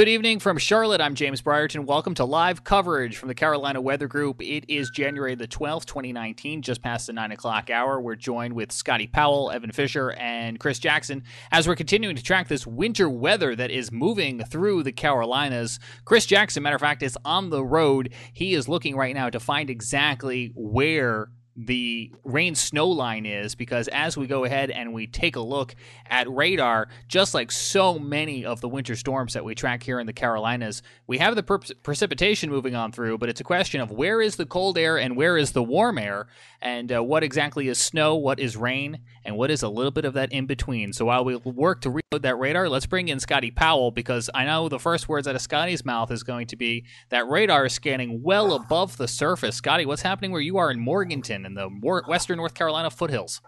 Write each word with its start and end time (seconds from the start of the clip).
Good 0.00 0.08
evening 0.08 0.38
from 0.38 0.56
Charlotte. 0.56 1.02
I'm 1.02 1.14
James 1.14 1.42
Brierton. 1.42 1.84
Welcome 1.84 2.14
to 2.14 2.24
live 2.24 2.64
coverage 2.64 3.18
from 3.18 3.28
the 3.28 3.34
Carolina 3.34 3.82
Weather 3.82 4.08
Group. 4.08 4.40
It 4.40 4.64
is 4.66 4.88
January 4.88 5.34
the 5.34 5.46
12th, 5.46 5.84
2019, 5.84 6.62
just 6.62 6.80
past 6.80 7.06
the 7.06 7.12
9 7.12 7.32
o'clock 7.32 7.68
hour. 7.68 8.00
We're 8.00 8.14
joined 8.14 8.54
with 8.54 8.72
Scotty 8.72 9.06
Powell, 9.06 9.50
Evan 9.50 9.72
Fisher, 9.72 10.12
and 10.12 10.58
Chris 10.58 10.78
Jackson 10.78 11.22
as 11.52 11.68
we're 11.68 11.76
continuing 11.76 12.16
to 12.16 12.22
track 12.22 12.48
this 12.48 12.66
winter 12.66 13.10
weather 13.10 13.54
that 13.54 13.70
is 13.70 13.92
moving 13.92 14.42
through 14.42 14.84
the 14.84 14.92
Carolinas. 14.92 15.78
Chris 16.06 16.24
Jackson, 16.24 16.62
matter 16.62 16.76
of 16.76 16.80
fact, 16.80 17.02
is 17.02 17.18
on 17.26 17.50
the 17.50 17.62
road. 17.62 18.14
He 18.32 18.54
is 18.54 18.70
looking 18.70 18.96
right 18.96 19.14
now 19.14 19.28
to 19.28 19.38
find 19.38 19.68
exactly 19.68 20.50
where 20.54 21.28
the 21.56 22.12
rain 22.24 22.54
snow 22.54 22.88
line 22.88 23.26
is 23.26 23.54
because 23.54 23.88
as 23.88 24.16
we 24.16 24.26
go 24.26 24.44
ahead 24.44 24.70
and 24.70 24.92
we 24.92 25.06
take 25.06 25.36
a 25.36 25.40
look 25.40 25.74
at 26.08 26.30
radar, 26.30 26.88
just 27.08 27.34
like 27.34 27.50
so 27.50 27.98
many 27.98 28.44
of 28.44 28.60
the 28.60 28.68
winter 28.68 28.94
storms 28.94 29.34
that 29.34 29.44
we 29.44 29.54
track 29.54 29.82
here 29.82 29.98
in 29.98 30.06
the 30.06 30.12
Carolinas, 30.12 30.82
we 31.06 31.18
have 31.18 31.34
the 31.34 31.42
per- 31.42 31.58
precipitation 31.82 32.50
moving 32.50 32.74
on 32.74 32.92
through, 32.92 33.18
but 33.18 33.28
it's 33.28 33.40
a 33.40 33.44
question 33.44 33.80
of 33.80 33.90
where 33.90 34.20
is 34.20 34.36
the 34.36 34.46
cold 34.46 34.78
air 34.78 34.96
and 34.98 35.16
where 35.16 35.36
is 35.36 35.52
the 35.52 35.62
warm 35.62 35.98
air, 35.98 36.28
and 36.62 36.92
uh, 36.92 37.02
what 37.02 37.22
exactly 37.22 37.68
is 37.68 37.78
snow, 37.78 38.14
what 38.14 38.38
is 38.38 38.56
rain, 38.56 39.00
and 39.24 39.36
what 39.36 39.50
is 39.50 39.62
a 39.62 39.68
little 39.68 39.90
bit 39.90 40.04
of 40.04 40.14
that 40.14 40.32
in 40.32 40.46
between. 40.46 40.92
So 40.92 41.06
while 41.06 41.24
we 41.24 41.36
work 41.36 41.80
to 41.82 41.90
reload 41.90 42.22
that 42.22 42.38
radar, 42.38 42.68
let's 42.68 42.86
bring 42.86 43.08
in 43.08 43.20
Scotty 43.20 43.50
Powell 43.50 43.90
because 43.90 44.30
I 44.34 44.44
know 44.44 44.68
the 44.68 44.78
first 44.78 45.08
words 45.08 45.26
out 45.26 45.34
of 45.34 45.42
Scotty's 45.42 45.84
mouth 45.84 46.10
is 46.10 46.22
going 46.22 46.46
to 46.48 46.56
be 46.56 46.84
that 47.08 47.28
radar 47.28 47.66
is 47.66 47.74
scanning 47.74 48.22
well 48.22 48.54
above 48.54 48.96
the 48.96 49.08
surface. 49.08 49.56
Scotty, 49.56 49.86
what's 49.86 50.02
happening 50.02 50.30
where 50.30 50.40
you 50.40 50.56
are 50.56 50.70
in 50.70 50.78
Morganton 50.78 51.39
in 51.46 51.54
the 51.54 51.68
western 52.06 52.36
North 52.36 52.54
Carolina 52.54 52.90
foothills? 52.90 53.40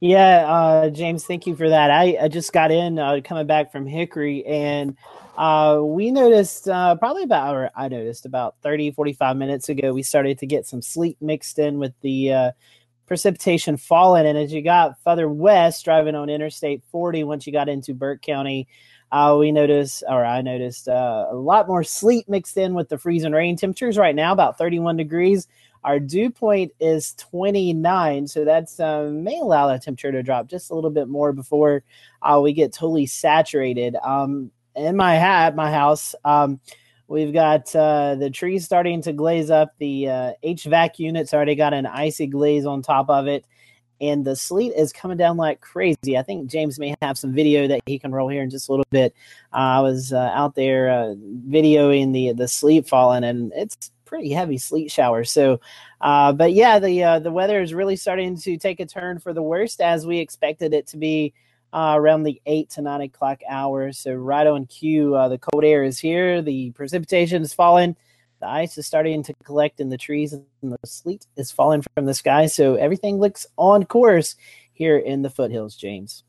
Yeah, 0.00 0.46
uh, 0.50 0.88
James, 0.88 1.26
thank 1.26 1.46
you 1.46 1.54
for 1.54 1.68
that. 1.68 1.90
I, 1.90 2.16
I 2.22 2.28
just 2.28 2.54
got 2.54 2.70
in 2.70 2.98
uh, 2.98 3.20
coming 3.22 3.46
back 3.46 3.70
from 3.70 3.86
Hickory, 3.86 4.44
and 4.46 4.96
uh, 5.36 5.80
we 5.82 6.10
noticed 6.10 6.68
uh, 6.68 6.96
probably 6.96 7.22
about, 7.22 7.54
or 7.54 7.70
I 7.76 7.88
noticed 7.88 8.24
about 8.24 8.56
30, 8.62 8.92
45 8.92 9.36
minutes 9.36 9.68
ago, 9.68 9.92
we 9.92 10.02
started 10.02 10.38
to 10.38 10.46
get 10.46 10.66
some 10.66 10.80
sleet 10.80 11.18
mixed 11.20 11.58
in 11.58 11.78
with 11.78 11.92
the 12.00 12.32
uh, 12.32 12.52
precipitation 13.06 13.76
falling. 13.76 14.24
And 14.26 14.38
as 14.38 14.52
you 14.52 14.62
got 14.62 14.98
further 15.02 15.28
west, 15.28 15.84
driving 15.84 16.14
on 16.14 16.30
Interstate 16.30 16.82
40, 16.90 17.24
once 17.24 17.46
you 17.46 17.52
got 17.52 17.68
into 17.68 17.92
Burke 17.92 18.22
County, 18.22 18.68
uh, 19.12 19.36
we 19.38 19.50
noticed, 19.50 20.04
or 20.08 20.24
I 20.24 20.40
noticed, 20.40 20.88
uh, 20.88 21.26
a 21.30 21.34
lot 21.34 21.68
more 21.68 21.82
sleet 21.82 22.28
mixed 22.28 22.56
in 22.56 22.74
with 22.74 22.88
the 22.88 22.96
freezing 22.98 23.32
rain. 23.32 23.56
Temperatures 23.56 23.98
right 23.98 24.14
now 24.14 24.32
about 24.32 24.56
31 24.56 24.96
degrees. 24.96 25.48
Our 25.82 25.98
dew 25.98 26.30
point 26.30 26.72
is 26.78 27.14
29, 27.14 28.26
so 28.26 28.44
that's 28.44 28.78
uh, 28.78 29.10
may 29.12 29.38
allow 29.38 29.68
the 29.68 29.78
temperature 29.78 30.12
to 30.12 30.22
drop 30.22 30.46
just 30.46 30.70
a 30.70 30.74
little 30.74 30.90
bit 30.90 31.08
more 31.08 31.32
before 31.32 31.82
uh, 32.22 32.38
we 32.42 32.52
get 32.52 32.72
totally 32.72 33.06
saturated. 33.06 33.96
Um, 33.96 34.50
in 34.76 34.96
my 34.96 35.14
hat, 35.14 35.56
my 35.56 35.72
house, 35.72 36.14
um, 36.24 36.60
we've 37.08 37.32
got 37.32 37.74
uh, 37.74 38.14
the 38.14 38.30
trees 38.30 38.64
starting 38.64 39.00
to 39.02 39.12
glaze 39.12 39.50
up. 39.50 39.74
The 39.78 40.08
uh, 40.08 40.32
HVAC 40.44 40.98
unit's 40.98 41.32
already 41.32 41.54
got 41.54 41.72
an 41.72 41.86
icy 41.86 42.26
glaze 42.26 42.66
on 42.66 42.82
top 42.82 43.08
of 43.08 43.26
it, 43.26 43.46
and 44.02 44.22
the 44.22 44.36
sleet 44.36 44.74
is 44.74 44.92
coming 44.92 45.16
down 45.16 45.38
like 45.38 45.62
crazy. 45.62 46.18
I 46.18 46.22
think 46.22 46.50
James 46.50 46.78
may 46.78 46.94
have 47.00 47.16
some 47.16 47.32
video 47.32 47.66
that 47.68 47.80
he 47.86 47.98
can 47.98 48.12
roll 48.12 48.28
here 48.28 48.42
in 48.42 48.50
just 48.50 48.68
a 48.68 48.72
little 48.72 48.86
bit. 48.90 49.14
Uh, 49.52 49.56
I 49.56 49.80
was 49.80 50.12
uh, 50.12 50.30
out 50.34 50.54
there 50.54 50.90
uh, 50.90 51.14
videoing 51.48 52.12
the 52.12 52.34
the 52.34 52.48
sleet 52.48 52.86
falling, 52.86 53.24
and 53.24 53.50
it's 53.56 53.90
pretty 54.10 54.32
heavy 54.32 54.58
sleet 54.58 54.90
showers. 54.90 55.30
So, 55.30 55.60
uh, 56.00 56.32
but 56.32 56.52
yeah, 56.52 56.80
the 56.80 57.04
uh, 57.04 57.18
the 57.20 57.30
weather 57.30 57.62
is 57.62 57.72
really 57.72 57.94
starting 57.94 58.36
to 58.38 58.58
take 58.58 58.80
a 58.80 58.84
turn 58.84 59.20
for 59.20 59.32
the 59.32 59.42
worst 59.42 59.80
as 59.80 60.04
we 60.04 60.18
expected 60.18 60.74
it 60.74 60.88
to 60.88 60.96
be 60.96 61.32
uh, 61.72 61.94
around 61.96 62.24
the 62.24 62.42
eight 62.44 62.68
to 62.70 62.82
nine 62.82 63.02
o'clock 63.02 63.40
hour. 63.48 63.92
So 63.92 64.12
right 64.12 64.48
on 64.48 64.66
cue, 64.66 65.14
uh, 65.14 65.28
the 65.28 65.38
cold 65.38 65.64
air 65.64 65.84
is 65.84 66.00
here. 66.00 66.42
The 66.42 66.72
precipitation 66.72 67.40
is 67.42 67.54
falling. 67.54 67.96
The 68.40 68.48
ice 68.48 68.76
is 68.76 68.86
starting 68.86 69.22
to 69.22 69.34
collect 69.44 69.80
in 69.80 69.90
the 69.90 69.98
trees, 69.98 70.32
and 70.32 70.44
the 70.62 70.78
sleet 70.84 71.26
is 71.36 71.52
falling 71.52 71.84
from 71.94 72.06
the 72.06 72.14
sky. 72.14 72.46
So 72.46 72.74
everything 72.74 73.20
looks 73.20 73.46
on 73.56 73.84
course 73.84 74.34
here 74.72 74.98
in 74.98 75.22
the 75.22 75.30
foothills, 75.30 75.76
James. 75.76 76.24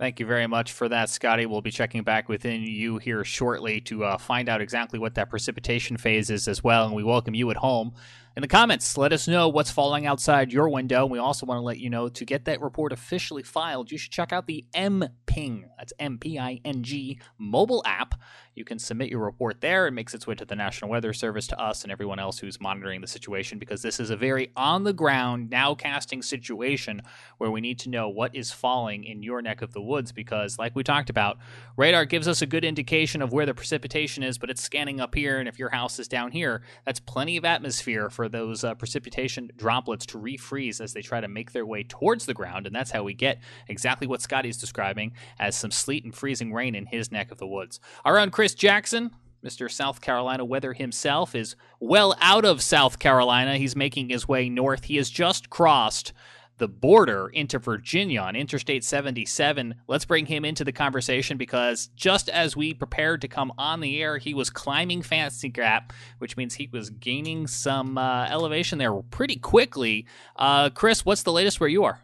Thank 0.00 0.18
you 0.18 0.24
very 0.24 0.46
much 0.46 0.72
for 0.72 0.88
that, 0.88 1.10
Scotty. 1.10 1.44
We'll 1.44 1.60
be 1.60 1.70
checking 1.70 2.02
back 2.04 2.26
within 2.26 2.62
you 2.62 2.96
here 2.96 3.22
shortly 3.22 3.82
to 3.82 4.04
uh, 4.04 4.16
find 4.16 4.48
out 4.48 4.62
exactly 4.62 4.98
what 4.98 5.14
that 5.16 5.28
precipitation 5.28 5.98
phase 5.98 6.30
is 6.30 6.48
as 6.48 6.64
well. 6.64 6.86
And 6.86 6.94
we 6.94 7.04
welcome 7.04 7.34
you 7.34 7.50
at 7.50 7.58
home. 7.58 7.92
In 8.36 8.42
the 8.42 8.48
comments, 8.48 8.96
let 8.96 9.12
us 9.12 9.26
know 9.26 9.48
what's 9.48 9.72
falling 9.72 10.06
outside 10.06 10.52
your 10.52 10.68
window. 10.68 11.04
We 11.04 11.18
also 11.18 11.46
want 11.46 11.58
to 11.58 11.62
let 11.62 11.78
you 11.78 11.90
know 11.90 12.08
to 12.08 12.24
get 12.24 12.44
that 12.44 12.60
report 12.60 12.92
officially 12.92 13.42
filed, 13.42 13.90
you 13.90 13.98
should 13.98 14.12
check 14.12 14.32
out 14.32 14.46
the 14.46 14.64
MPing, 14.72 15.64
that's 15.76 15.92
M 15.98 16.16
P 16.16 16.38
I 16.38 16.60
N 16.64 16.84
G, 16.84 17.18
mobile 17.38 17.82
app. 17.84 18.14
You 18.54 18.64
can 18.64 18.78
submit 18.78 19.10
your 19.10 19.20
report 19.20 19.60
there. 19.60 19.86
It 19.86 19.92
makes 19.92 20.12
its 20.12 20.26
way 20.26 20.34
to 20.34 20.44
the 20.44 20.56
National 20.56 20.90
Weather 20.90 21.12
Service, 21.12 21.46
to 21.48 21.60
us, 21.60 21.82
and 21.82 21.90
everyone 21.90 22.18
else 22.18 22.38
who's 22.38 22.60
monitoring 22.60 23.00
the 23.00 23.06
situation 23.06 23.58
because 23.58 23.80
this 23.80 23.98
is 23.98 24.10
a 24.10 24.16
very 24.16 24.50
on 24.56 24.84
the 24.84 24.92
ground, 24.92 25.50
nowcasting 25.50 26.22
situation 26.22 27.00
where 27.38 27.50
we 27.50 27.60
need 27.60 27.78
to 27.80 27.88
know 27.88 28.08
what 28.08 28.34
is 28.34 28.52
falling 28.52 29.04
in 29.04 29.22
your 29.22 29.40
neck 29.40 29.62
of 29.62 29.72
the 29.72 29.80
woods 29.80 30.12
because, 30.12 30.58
like 30.58 30.76
we 30.76 30.82
talked 30.82 31.10
about, 31.10 31.38
radar 31.76 32.04
gives 32.04 32.28
us 32.28 32.42
a 32.42 32.46
good 32.46 32.64
indication 32.64 33.22
of 33.22 33.32
where 33.32 33.46
the 33.46 33.54
precipitation 33.54 34.22
is, 34.22 34.36
but 34.36 34.50
it's 34.50 34.62
scanning 34.62 35.00
up 35.00 35.14
here. 35.14 35.38
And 35.38 35.48
if 35.48 35.58
your 35.58 35.70
house 35.70 35.98
is 35.98 36.08
down 36.08 36.30
here, 36.30 36.62
that's 36.84 37.00
plenty 37.00 37.36
of 37.36 37.44
atmosphere 37.44 38.10
for 38.10 38.19
those 38.28 38.64
uh, 38.64 38.74
precipitation 38.74 39.50
droplets 39.56 40.06
to 40.06 40.18
refreeze 40.18 40.80
as 40.80 40.92
they 40.92 41.02
try 41.02 41.20
to 41.20 41.28
make 41.28 41.52
their 41.52 41.66
way 41.66 41.82
towards 41.82 42.26
the 42.26 42.34
ground. 42.34 42.66
And 42.66 42.74
that's 42.74 42.90
how 42.90 43.02
we 43.02 43.14
get 43.14 43.40
exactly 43.68 44.06
what 44.06 44.22
Scotty's 44.22 44.58
describing 44.58 45.12
as 45.38 45.56
some 45.56 45.70
sleet 45.70 46.04
and 46.04 46.14
freezing 46.14 46.52
rain 46.52 46.74
in 46.74 46.86
his 46.86 47.10
neck 47.10 47.30
of 47.30 47.38
the 47.38 47.46
woods. 47.46 47.80
Our 48.04 48.18
own 48.18 48.30
Chris 48.30 48.54
Jackson, 48.54 49.10
Mr. 49.44 49.70
South 49.70 50.00
Carolina 50.00 50.44
weather 50.44 50.72
himself, 50.72 51.34
is 51.34 51.56
well 51.78 52.14
out 52.20 52.44
of 52.44 52.62
South 52.62 52.98
Carolina. 52.98 53.56
He's 53.56 53.76
making 53.76 54.10
his 54.10 54.28
way 54.28 54.48
north. 54.48 54.84
He 54.84 54.96
has 54.96 55.10
just 55.10 55.50
crossed 55.50 56.12
the 56.60 56.68
border 56.68 57.28
into 57.28 57.58
Virginia 57.58 58.20
on 58.20 58.36
Interstate 58.36 58.84
77. 58.84 59.74
Let's 59.88 60.04
bring 60.04 60.26
him 60.26 60.44
into 60.44 60.62
the 60.62 60.72
conversation 60.72 61.38
because 61.38 61.88
just 61.96 62.28
as 62.28 62.54
we 62.54 62.74
prepared 62.74 63.22
to 63.22 63.28
come 63.28 63.50
on 63.58 63.80
the 63.80 64.00
air, 64.00 64.18
he 64.18 64.34
was 64.34 64.50
climbing 64.50 65.02
Fancy 65.02 65.48
Gap, 65.48 65.92
which 66.18 66.36
means 66.36 66.54
he 66.54 66.68
was 66.70 66.90
gaining 66.90 67.46
some 67.46 67.96
uh, 67.98 68.26
elevation 68.26 68.78
there 68.78 68.92
pretty 68.94 69.36
quickly. 69.36 70.06
Uh, 70.36 70.68
Chris, 70.68 71.04
what's 71.04 71.22
the 71.22 71.32
latest 71.32 71.58
where 71.60 71.68
you 71.68 71.82
are? 71.84 72.02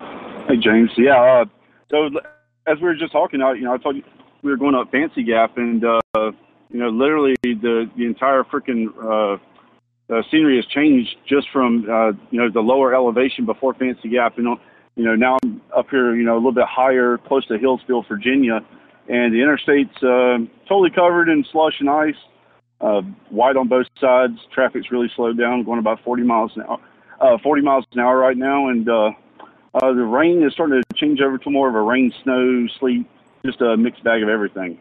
Hey, 0.00 0.56
James. 0.58 0.90
Yeah. 0.96 1.20
Uh, 1.20 1.44
so 1.90 2.08
as 2.66 2.78
we 2.78 2.84
were 2.84 2.94
just 2.94 3.12
talking, 3.12 3.42
I, 3.42 3.52
you 3.52 3.62
know, 3.62 3.74
I 3.74 3.78
told 3.78 3.96
you 3.96 4.02
we 4.42 4.50
were 4.50 4.56
going 4.56 4.74
up 4.74 4.90
Fancy 4.90 5.22
Gap, 5.22 5.58
and 5.58 5.84
uh, 5.84 6.00
you 6.70 6.80
know, 6.80 6.88
literally 6.88 7.34
the 7.42 7.90
the 7.96 8.06
entire 8.06 8.44
freaking 8.44 8.88
uh, 8.98 9.38
the 10.08 10.22
scenery 10.30 10.56
has 10.56 10.66
changed 10.66 11.16
just 11.26 11.48
from 11.50 11.86
uh, 11.90 12.08
you 12.30 12.40
know 12.40 12.50
the 12.50 12.60
lower 12.60 12.94
elevation 12.94 13.46
before 13.46 13.74
Fancy 13.74 14.08
Gap, 14.08 14.38
and 14.38 14.46
you 14.96 15.04
know 15.04 15.14
now 15.14 15.38
I'm 15.42 15.62
up 15.74 15.88
here, 15.90 16.14
you 16.14 16.24
know, 16.24 16.34
a 16.34 16.36
little 16.36 16.52
bit 16.52 16.66
higher, 16.68 17.18
close 17.18 17.46
to 17.46 17.58
Hillsville, 17.58 18.06
Virginia, 18.08 18.60
and 19.08 19.32
the 19.32 19.40
interstate's 19.40 20.02
uh, 20.02 20.38
totally 20.68 20.90
covered 20.90 21.28
in 21.28 21.44
slush 21.50 21.80
and 21.80 21.88
ice, 21.88 22.14
uh, 22.80 23.02
wide 23.30 23.56
on 23.56 23.68
both 23.68 23.86
sides. 23.98 24.38
Traffic's 24.52 24.90
really 24.90 25.10
slowed 25.16 25.38
down, 25.38 25.64
going 25.64 25.78
about 25.78 26.02
40 26.04 26.22
miles 26.22 26.52
an 26.56 26.62
hour, 26.62 26.80
uh, 27.20 27.38
40 27.42 27.62
miles 27.62 27.84
an 27.92 28.00
hour 28.00 28.18
right 28.18 28.36
now, 28.36 28.68
and 28.68 28.88
uh, 28.88 29.10
uh, 29.74 29.92
the 29.92 30.04
rain 30.04 30.42
is 30.42 30.52
starting 30.52 30.82
to 30.82 30.96
change 30.96 31.20
over 31.20 31.38
to 31.38 31.50
more 31.50 31.68
of 31.68 31.74
a 31.74 31.82
rain, 31.82 32.12
snow, 32.22 32.66
sleet, 32.78 33.06
just 33.44 33.60
a 33.60 33.76
mixed 33.76 34.04
bag 34.04 34.22
of 34.22 34.28
everything. 34.28 34.78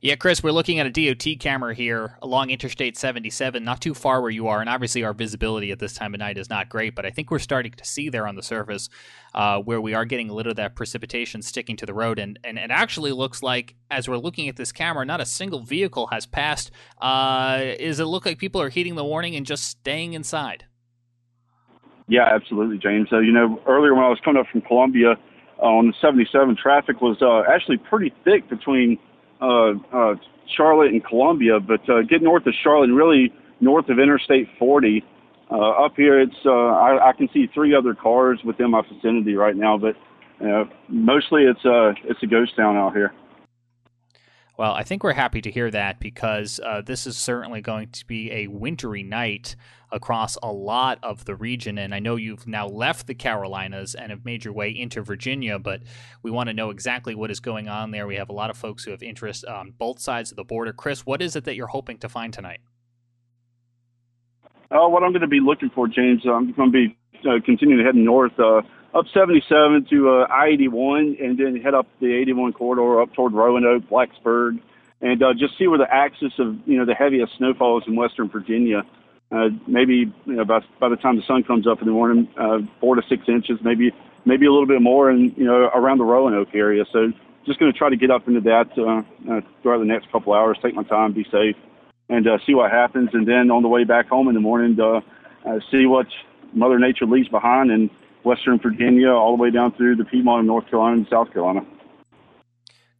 Yeah, 0.00 0.14
Chris, 0.14 0.44
we're 0.44 0.52
looking 0.52 0.78
at 0.78 0.86
a 0.86 0.90
DOT 1.12 1.40
camera 1.40 1.74
here 1.74 2.18
along 2.22 2.50
Interstate 2.50 2.96
77, 2.96 3.64
not 3.64 3.80
too 3.80 3.94
far 3.94 4.20
where 4.20 4.30
you 4.30 4.46
are, 4.46 4.60
and 4.60 4.70
obviously 4.70 5.02
our 5.02 5.12
visibility 5.12 5.72
at 5.72 5.80
this 5.80 5.94
time 5.94 6.14
of 6.14 6.20
night 6.20 6.38
is 6.38 6.48
not 6.48 6.68
great, 6.68 6.94
but 6.94 7.04
I 7.04 7.10
think 7.10 7.32
we're 7.32 7.40
starting 7.40 7.72
to 7.72 7.84
see 7.84 8.08
there 8.08 8.24
on 8.28 8.36
the 8.36 8.42
surface 8.42 8.88
uh, 9.34 9.58
where 9.58 9.80
we 9.80 9.94
are 9.94 10.04
getting 10.04 10.30
a 10.30 10.32
little 10.32 10.50
of 10.50 10.56
that 10.56 10.76
precipitation 10.76 11.42
sticking 11.42 11.76
to 11.78 11.86
the 11.86 11.94
road, 11.94 12.20
and, 12.20 12.38
and 12.44 12.58
it 12.58 12.70
actually 12.70 13.10
looks 13.10 13.42
like, 13.42 13.74
as 13.90 14.08
we're 14.08 14.18
looking 14.18 14.48
at 14.48 14.54
this 14.54 14.70
camera, 14.70 15.04
not 15.04 15.20
a 15.20 15.26
single 15.26 15.64
vehicle 15.64 16.06
has 16.12 16.26
passed. 16.26 16.70
Uh, 17.02 17.74
does 17.80 17.98
it 17.98 18.04
look 18.04 18.24
like 18.24 18.38
people 18.38 18.62
are 18.62 18.68
heeding 18.68 18.94
the 18.94 19.04
warning 19.04 19.34
and 19.34 19.46
just 19.46 19.64
staying 19.64 20.12
inside? 20.12 20.64
Yeah, 22.06 22.28
absolutely, 22.32 22.78
James. 22.78 23.08
So, 23.10 23.18
you 23.18 23.32
know, 23.32 23.60
earlier 23.66 23.96
when 23.96 24.04
I 24.04 24.10
was 24.10 24.20
coming 24.24 24.40
up 24.40 24.46
from 24.46 24.60
Columbia 24.60 25.16
uh, 25.60 25.62
on 25.62 25.88
the 25.88 25.94
77, 26.00 26.56
traffic 26.56 27.00
was 27.00 27.20
uh, 27.20 27.42
actually 27.52 27.78
pretty 27.78 28.14
thick 28.24 28.48
between– 28.48 28.96
uh, 29.40 29.72
uh, 29.92 30.14
Charlotte 30.56 30.92
and 30.92 31.04
Columbia, 31.04 31.60
but 31.60 31.80
uh, 31.88 32.02
get 32.02 32.22
north 32.22 32.46
of 32.46 32.54
Charlotte, 32.62 32.90
really 32.92 33.32
north 33.60 33.88
of 33.88 33.98
Interstate 33.98 34.48
40. 34.58 35.04
Uh, 35.50 35.84
up 35.84 35.92
here, 35.96 36.20
it's 36.20 36.36
uh, 36.44 36.50
I, 36.50 37.10
I 37.10 37.12
can 37.12 37.28
see 37.32 37.46
three 37.54 37.74
other 37.74 37.94
cars 37.94 38.40
within 38.44 38.70
my 38.70 38.82
vicinity 38.82 39.34
right 39.34 39.56
now, 39.56 39.78
but 39.78 39.96
uh, 40.44 40.64
mostly 40.88 41.44
it's 41.44 41.64
uh, 41.64 41.92
it's 42.04 42.22
a 42.22 42.26
ghost 42.26 42.54
town 42.56 42.76
out 42.76 42.94
here. 42.94 43.12
Well, 44.58 44.72
I 44.72 44.82
think 44.82 45.04
we're 45.04 45.12
happy 45.12 45.40
to 45.42 45.52
hear 45.52 45.70
that 45.70 46.00
because 46.00 46.58
uh, 46.58 46.80
this 46.80 47.06
is 47.06 47.16
certainly 47.16 47.60
going 47.60 47.90
to 47.90 48.04
be 48.04 48.32
a 48.32 48.48
wintry 48.48 49.04
night 49.04 49.54
across 49.92 50.36
a 50.42 50.50
lot 50.50 50.98
of 51.00 51.24
the 51.26 51.36
region. 51.36 51.78
And 51.78 51.94
I 51.94 52.00
know 52.00 52.16
you've 52.16 52.44
now 52.48 52.66
left 52.66 53.06
the 53.06 53.14
Carolinas 53.14 53.94
and 53.94 54.10
have 54.10 54.24
made 54.24 54.44
your 54.44 54.52
way 54.52 54.70
into 54.70 55.00
Virginia, 55.00 55.60
but 55.60 55.82
we 56.24 56.32
want 56.32 56.48
to 56.48 56.54
know 56.54 56.70
exactly 56.70 57.14
what 57.14 57.30
is 57.30 57.38
going 57.38 57.68
on 57.68 57.92
there. 57.92 58.08
We 58.08 58.16
have 58.16 58.30
a 58.30 58.32
lot 58.32 58.50
of 58.50 58.56
folks 58.56 58.82
who 58.82 58.90
have 58.90 59.00
interest 59.00 59.44
on 59.44 59.74
both 59.78 60.00
sides 60.00 60.32
of 60.32 60.36
the 60.36 60.42
border. 60.42 60.72
Chris, 60.72 61.06
what 61.06 61.22
is 61.22 61.36
it 61.36 61.44
that 61.44 61.54
you're 61.54 61.68
hoping 61.68 61.98
to 61.98 62.08
find 62.08 62.34
tonight? 62.34 62.58
Uh, 64.72 64.88
what 64.88 65.04
I'm 65.04 65.12
going 65.12 65.22
to 65.22 65.28
be 65.28 65.40
looking 65.40 65.70
for, 65.72 65.86
James, 65.86 66.22
I'm 66.26 66.52
going 66.54 66.72
to 66.72 66.88
be 66.88 66.98
uh, 67.20 67.38
continuing 67.46 67.78
to 67.78 67.84
head 67.84 67.94
north 67.94 68.36
uh, 68.40 68.62
up 68.94 69.06
77 69.12 69.86
to 69.90 70.10
uh, 70.10 70.26
I-81, 70.30 71.22
and 71.22 71.38
then 71.38 71.56
head 71.56 71.74
up 71.74 71.86
the 72.00 72.14
81 72.14 72.54
corridor 72.54 73.00
up 73.00 73.12
toward 73.14 73.32
Roanoke, 73.32 73.84
Blacksburg, 73.88 74.60
and 75.00 75.22
uh, 75.22 75.34
just 75.34 75.56
see 75.58 75.66
where 75.68 75.78
the 75.78 75.92
axis 75.92 76.32
of 76.38 76.56
you 76.66 76.76
know 76.76 76.84
the 76.84 76.94
heaviest 76.94 77.36
snowfall 77.36 77.80
is 77.80 77.84
in 77.86 77.96
Western 77.96 78.28
Virginia. 78.28 78.84
Uh, 79.30 79.50
maybe 79.66 80.12
you 80.24 80.32
know, 80.32 80.44
by 80.44 80.60
by 80.80 80.88
the 80.88 80.96
time 80.96 81.16
the 81.16 81.22
sun 81.22 81.44
comes 81.44 81.66
up 81.66 81.80
in 81.80 81.86
the 81.86 81.92
morning, 81.92 82.28
uh, 82.36 82.58
four 82.80 82.96
to 82.96 83.02
six 83.08 83.28
inches, 83.28 83.58
maybe 83.62 83.92
maybe 84.24 84.46
a 84.46 84.50
little 84.50 84.66
bit 84.66 84.82
more, 84.82 85.10
and 85.10 85.36
you 85.36 85.44
know 85.44 85.70
around 85.74 85.98
the 85.98 86.04
Roanoke 86.04 86.54
area. 86.54 86.84
So 86.92 87.12
just 87.44 87.60
going 87.60 87.72
to 87.72 87.78
try 87.78 87.90
to 87.90 87.96
get 87.96 88.10
up 88.10 88.26
into 88.26 88.40
that 88.40 88.70
uh, 88.76 89.02
uh, 89.32 89.40
throughout 89.62 89.78
the 89.78 89.84
next 89.84 90.10
couple 90.10 90.32
hours. 90.32 90.58
Take 90.62 90.74
my 90.74 90.82
time, 90.82 91.12
be 91.12 91.24
safe, 91.30 91.56
and 92.08 92.26
uh, 92.26 92.38
see 92.46 92.54
what 92.54 92.70
happens. 92.70 93.10
And 93.12 93.26
then 93.26 93.50
on 93.50 93.62
the 93.62 93.68
way 93.68 93.84
back 93.84 94.08
home 94.08 94.28
in 94.28 94.34
the 94.34 94.40
morning, 94.40 94.78
uh, 94.80 95.00
uh, 95.44 95.60
see 95.70 95.86
what 95.86 96.06
Mother 96.52 96.78
Nature 96.78 97.06
leaves 97.06 97.28
behind 97.28 97.70
in 97.70 97.90
Western 98.28 98.58
Virginia, 98.58 99.08
all 99.10 99.34
the 99.36 99.42
way 99.42 99.50
down 99.50 99.72
through 99.72 99.96
the 99.96 100.04
Piedmont 100.04 100.40
of 100.40 100.46
North 100.46 100.68
Carolina 100.68 100.98
and 100.98 101.06
South 101.08 101.32
Carolina. 101.32 101.62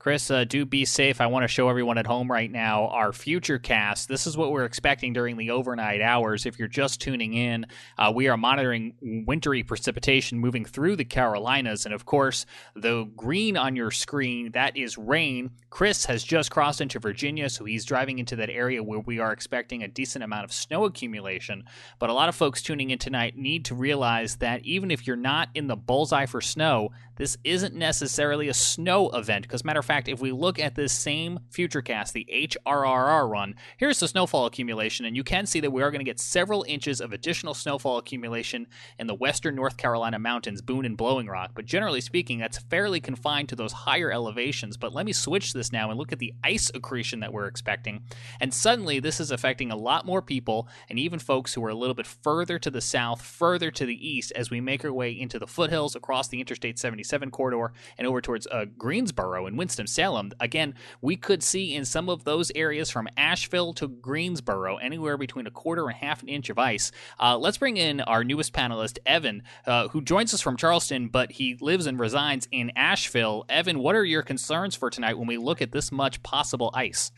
Chris, 0.08 0.30
uh, 0.30 0.42
do 0.44 0.64
be 0.64 0.86
safe. 0.86 1.20
I 1.20 1.26
want 1.26 1.44
to 1.44 1.48
show 1.48 1.68
everyone 1.68 1.98
at 1.98 2.06
home 2.06 2.30
right 2.30 2.50
now 2.50 2.86
our 2.86 3.12
future 3.12 3.58
cast. 3.58 4.08
This 4.08 4.26
is 4.26 4.38
what 4.38 4.52
we're 4.52 4.64
expecting 4.64 5.12
during 5.12 5.36
the 5.36 5.50
overnight 5.50 6.00
hours. 6.00 6.46
If 6.46 6.58
you're 6.58 6.66
just 6.66 6.98
tuning 6.98 7.34
in, 7.34 7.66
uh, 7.98 8.10
we 8.14 8.26
are 8.26 8.38
monitoring 8.38 8.94
wintry 9.26 9.62
precipitation 9.62 10.38
moving 10.38 10.64
through 10.64 10.96
the 10.96 11.04
Carolinas. 11.04 11.84
And 11.84 11.94
of 11.94 12.06
course, 12.06 12.46
the 12.74 13.04
green 13.16 13.58
on 13.58 13.76
your 13.76 13.90
screen, 13.90 14.52
that 14.52 14.78
is 14.78 14.96
rain. 14.96 15.50
Chris 15.68 16.06
has 16.06 16.24
just 16.24 16.50
crossed 16.50 16.80
into 16.80 16.98
Virginia, 16.98 17.50
so 17.50 17.66
he's 17.66 17.84
driving 17.84 18.18
into 18.18 18.34
that 18.36 18.48
area 18.48 18.82
where 18.82 19.00
we 19.00 19.18
are 19.18 19.32
expecting 19.32 19.82
a 19.82 19.88
decent 19.88 20.24
amount 20.24 20.44
of 20.44 20.52
snow 20.52 20.86
accumulation. 20.86 21.64
But 21.98 22.08
a 22.08 22.14
lot 22.14 22.30
of 22.30 22.34
folks 22.34 22.62
tuning 22.62 22.88
in 22.88 22.98
tonight 22.98 23.36
need 23.36 23.66
to 23.66 23.74
realize 23.74 24.36
that 24.36 24.64
even 24.64 24.90
if 24.90 25.06
you're 25.06 25.16
not 25.16 25.50
in 25.54 25.66
the 25.66 25.76
bullseye 25.76 26.24
for 26.24 26.40
snow, 26.40 26.92
this 27.16 27.36
isn't 27.44 27.74
necessarily 27.74 28.48
a 28.48 28.54
snow 28.54 29.10
event. 29.10 29.42
Because, 29.42 29.64
matter 29.64 29.80
of 29.80 29.84
fact, 29.84 29.97
if 30.06 30.20
we 30.20 30.32
look 30.32 30.58
at 30.58 30.74
this 30.74 30.92
same 30.92 31.40
Futurecast, 31.50 32.12
the 32.12 32.26
HRRR 32.30 33.28
run, 33.28 33.54
here's 33.78 33.98
the 33.98 34.06
snowfall 34.06 34.44
accumulation, 34.44 35.06
and 35.06 35.16
you 35.16 35.24
can 35.24 35.46
see 35.46 35.60
that 35.60 35.72
we 35.72 35.82
are 35.82 35.90
going 35.90 36.00
to 36.00 36.04
get 36.04 36.20
several 36.20 36.64
inches 36.68 37.00
of 37.00 37.12
additional 37.12 37.54
snowfall 37.54 37.96
accumulation 37.96 38.66
in 38.98 39.06
the 39.06 39.14
western 39.14 39.54
North 39.54 39.78
Carolina 39.78 40.18
mountains, 40.18 40.60
Boone 40.60 40.84
and 40.84 40.96
Blowing 40.96 41.26
Rock. 41.26 41.52
But 41.54 41.64
generally 41.64 42.02
speaking, 42.02 42.38
that's 42.38 42.58
fairly 42.58 43.00
confined 43.00 43.48
to 43.48 43.56
those 43.56 43.72
higher 43.72 44.12
elevations. 44.12 44.76
But 44.76 44.94
let 44.94 45.06
me 45.06 45.12
switch 45.12 45.54
this 45.54 45.72
now 45.72 45.88
and 45.88 45.98
look 45.98 46.12
at 46.12 46.18
the 46.18 46.34
ice 46.44 46.70
accretion 46.74 47.20
that 47.20 47.32
we're 47.32 47.46
expecting. 47.46 48.02
And 48.40 48.52
suddenly, 48.52 49.00
this 49.00 49.20
is 49.20 49.30
affecting 49.30 49.70
a 49.70 49.76
lot 49.76 50.04
more 50.04 50.20
people, 50.20 50.68
and 50.90 50.98
even 50.98 51.18
folks 51.18 51.54
who 51.54 51.64
are 51.64 51.70
a 51.70 51.74
little 51.74 51.94
bit 51.94 52.06
further 52.06 52.58
to 52.58 52.70
the 52.70 52.82
south, 52.82 53.22
further 53.22 53.70
to 53.70 53.86
the 53.86 54.08
east, 54.08 54.30
as 54.36 54.50
we 54.50 54.60
make 54.60 54.84
our 54.84 54.92
way 54.92 55.10
into 55.10 55.38
the 55.38 55.46
foothills 55.46 55.96
across 55.96 56.28
the 56.28 56.40
Interstate 56.40 56.78
77 56.78 56.98
77 56.98 57.30
corridor 57.30 57.72
and 57.96 58.06
over 58.06 58.20
towards 58.20 58.46
uh, 58.48 58.66
Greensboro 58.76 59.46
and 59.46 59.56
Winston-Salem. 59.78 60.32
Again, 60.40 60.74
we 61.00 61.16
could 61.16 61.42
see 61.42 61.74
in 61.74 61.84
some 61.84 62.08
of 62.08 62.24
those 62.24 62.50
areas 62.54 62.90
from 62.90 63.08
Asheville 63.16 63.72
to 63.74 63.86
Greensboro 63.86 64.76
anywhere 64.76 65.16
between 65.16 65.46
a 65.46 65.50
quarter 65.50 65.86
and 65.88 65.96
half 65.96 66.22
an 66.22 66.28
inch 66.28 66.50
of 66.50 66.58
ice. 66.58 66.90
Uh, 67.20 67.38
let's 67.38 67.58
bring 67.58 67.76
in 67.76 68.00
our 68.00 68.24
newest 68.24 68.52
panelist, 68.52 68.98
Evan, 69.06 69.42
uh, 69.66 69.88
who 69.88 70.02
joins 70.02 70.34
us 70.34 70.40
from 70.40 70.56
Charleston, 70.56 71.08
but 71.08 71.32
he 71.32 71.56
lives 71.60 71.86
and 71.86 72.00
resides 72.00 72.48
in 72.50 72.72
Asheville. 72.74 73.44
Evan, 73.48 73.78
what 73.78 73.94
are 73.94 74.04
your 74.04 74.22
concerns 74.22 74.74
for 74.74 74.90
tonight 74.90 75.16
when 75.16 75.28
we 75.28 75.38
look 75.38 75.62
at 75.62 75.72
this 75.72 75.92
much 75.92 76.22
possible 76.22 76.70
ice? 76.74 77.12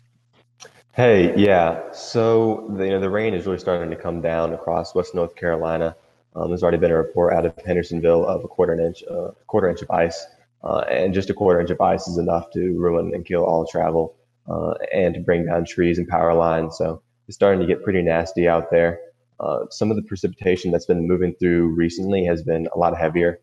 Hey, 0.92 1.34
yeah. 1.36 1.92
So 1.92 2.66
the, 2.76 2.84
you 2.84 2.90
know 2.90 3.00
the 3.00 3.08
rain 3.08 3.32
is 3.32 3.46
really 3.46 3.58
starting 3.58 3.90
to 3.90 3.96
come 3.96 4.20
down 4.20 4.52
across 4.52 4.94
West 4.94 5.14
North 5.14 5.34
Carolina. 5.34 5.96
Um, 6.36 6.48
there's 6.48 6.62
already 6.62 6.78
been 6.78 6.90
a 6.90 6.96
report 6.96 7.32
out 7.32 7.46
of 7.46 7.56
Hendersonville 7.64 8.26
of 8.26 8.44
a 8.44 8.48
quarter 8.48 8.78
inch, 8.78 9.02
uh, 9.10 9.30
quarter 9.46 9.68
inch 9.68 9.82
of 9.82 9.90
ice, 9.90 10.26
uh, 10.64 10.84
and 10.90 11.14
just 11.14 11.30
a 11.30 11.34
quarter 11.34 11.60
inch 11.60 11.70
of 11.70 11.80
ice 11.80 12.06
is 12.06 12.18
enough 12.18 12.50
to 12.52 12.78
ruin 12.78 13.12
and 13.14 13.24
kill 13.24 13.44
all 13.44 13.66
travel 13.66 14.16
uh, 14.48 14.74
and 14.92 15.14
to 15.14 15.20
bring 15.20 15.46
down 15.46 15.64
trees 15.64 15.98
and 15.98 16.08
power 16.08 16.34
lines. 16.34 16.76
So 16.76 17.02
it's 17.28 17.36
starting 17.36 17.60
to 17.60 17.66
get 17.66 17.82
pretty 17.82 18.02
nasty 18.02 18.48
out 18.48 18.70
there. 18.70 18.98
Uh, 19.38 19.60
some 19.70 19.90
of 19.90 19.96
the 19.96 20.02
precipitation 20.02 20.70
that's 20.70 20.86
been 20.86 21.08
moving 21.08 21.34
through 21.40 21.68
recently 21.68 22.24
has 22.24 22.42
been 22.42 22.68
a 22.74 22.78
lot 22.78 22.96
heavier, 22.96 23.40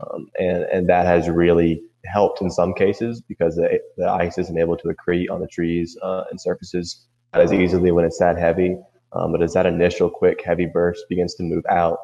um, 0.00 0.28
and 0.38 0.64
and 0.64 0.88
that 0.88 1.06
has 1.06 1.28
really 1.28 1.80
helped 2.04 2.40
in 2.40 2.50
some 2.50 2.74
cases 2.74 3.20
because 3.20 3.54
the, 3.56 3.78
the 3.96 4.08
ice 4.08 4.38
isn't 4.38 4.58
able 4.58 4.76
to 4.76 4.88
accrete 4.88 5.30
on 5.30 5.40
the 5.40 5.46
trees 5.46 5.96
uh, 6.02 6.24
and 6.30 6.40
surfaces 6.40 7.06
as 7.34 7.52
easily 7.52 7.92
when 7.92 8.04
it's 8.04 8.18
that 8.18 8.36
heavy. 8.36 8.76
Um, 9.12 9.32
but 9.32 9.42
as 9.42 9.54
that 9.54 9.66
initial 9.66 10.10
quick 10.10 10.42
heavy 10.44 10.66
burst 10.66 11.04
begins 11.08 11.34
to 11.36 11.42
move 11.42 11.64
out, 11.70 11.98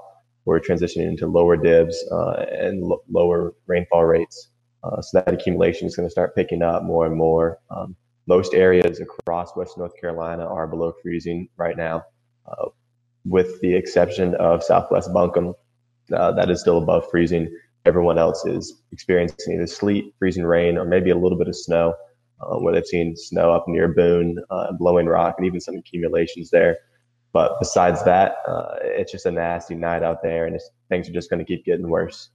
we're 0.44 0.60
transitioning 0.60 1.08
into 1.08 1.26
lower 1.26 1.56
dibs 1.56 2.04
uh, 2.10 2.44
and 2.50 2.82
lo- 2.82 3.02
lower 3.10 3.54
rainfall 3.66 4.04
rates. 4.04 4.48
Uh, 4.82 5.00
so 5.00 5.18
that 5.20 5.32
accumulation 5.32 5.86
is 5.86 5.96
going 5.96 6.06
to 6.06 6.10
start 6.10 6.34
picking 6.34 6.62
up 6.62 6.82
more 6.82 7.06
and 7.06 7.16
more. 7.16 7.58
Um, 7.70 7.96
most 8.26 8.54
areas 8.54 9.00
across 9.00 9.56
West 9.56 9.76
North 9.78 9.98
Carolina 10.00 10.46
are 10.46 10.66
below 10.66 10.92
freezing 11.02 11.48
right 11.56 11.76
now, 11.76 12.04
uh, 12.46 12.68
with 13.24 13.60
the 13.60 13.74
exception 13.74 14.34
of 14.36 14.62
Southwest 14.62 15.12
Buncombe. 15.12 15.54
Uh, 16.12 16.32
that 16.32 16.50
is 16.50 16.60
still 16.60 16.78
above 16.78 17.08
freezing. 17.10 17.54
Everyone 17.86 18.18
else 18.18 18.44
is 18.44 18.82
experiencing 18.92 19.54
either 19.54 19.66
sleet, 19.66 20.14
freezing 20.18 20.44
rain, 20.44 20.76
or 20.76 20.84
maybe 20.84 21.10
a 21.10 21.16
little 21.16 21.38
bit 21.38 21.48
of 21.48 21.56
snow, 21.56 21.94
uh, 22.40 22.56
where 22.56 22.74
they've 22.74 22.86
seen 22.86 23.16
snow 23.16 23.52
up 23.52 23.64
near 23.68 23.88
Boone, 23.88 24.36
uh, 24.50 24.72
Blowing 24.72 25.06
Rock, 25.06 25.36
and 25.38 25.46
even 25.46 25.60
some 25.60 25.76
accumulations 25.76 26.50
there. 26.50 26.78
But 27.34 27.58
besides 27.58 28.02
that, 28.04 28.36
uh, 28.48 28.76
it's 28.80 29.10
just 29.12 29.26
a 29.26 29.30
nasty 29.30 29.74
night 29.74 30.04
out 30.04 30.22
there, 30.22 30.46
and 30.46 30.58
things 30.88 31.08
are 31.08 31.12
just 31.12 31.28
going 31.28 31.40
to 31.40 31.44
keep 31.44 31.64
getting 31.64 31.88
worse. 31.88 32.30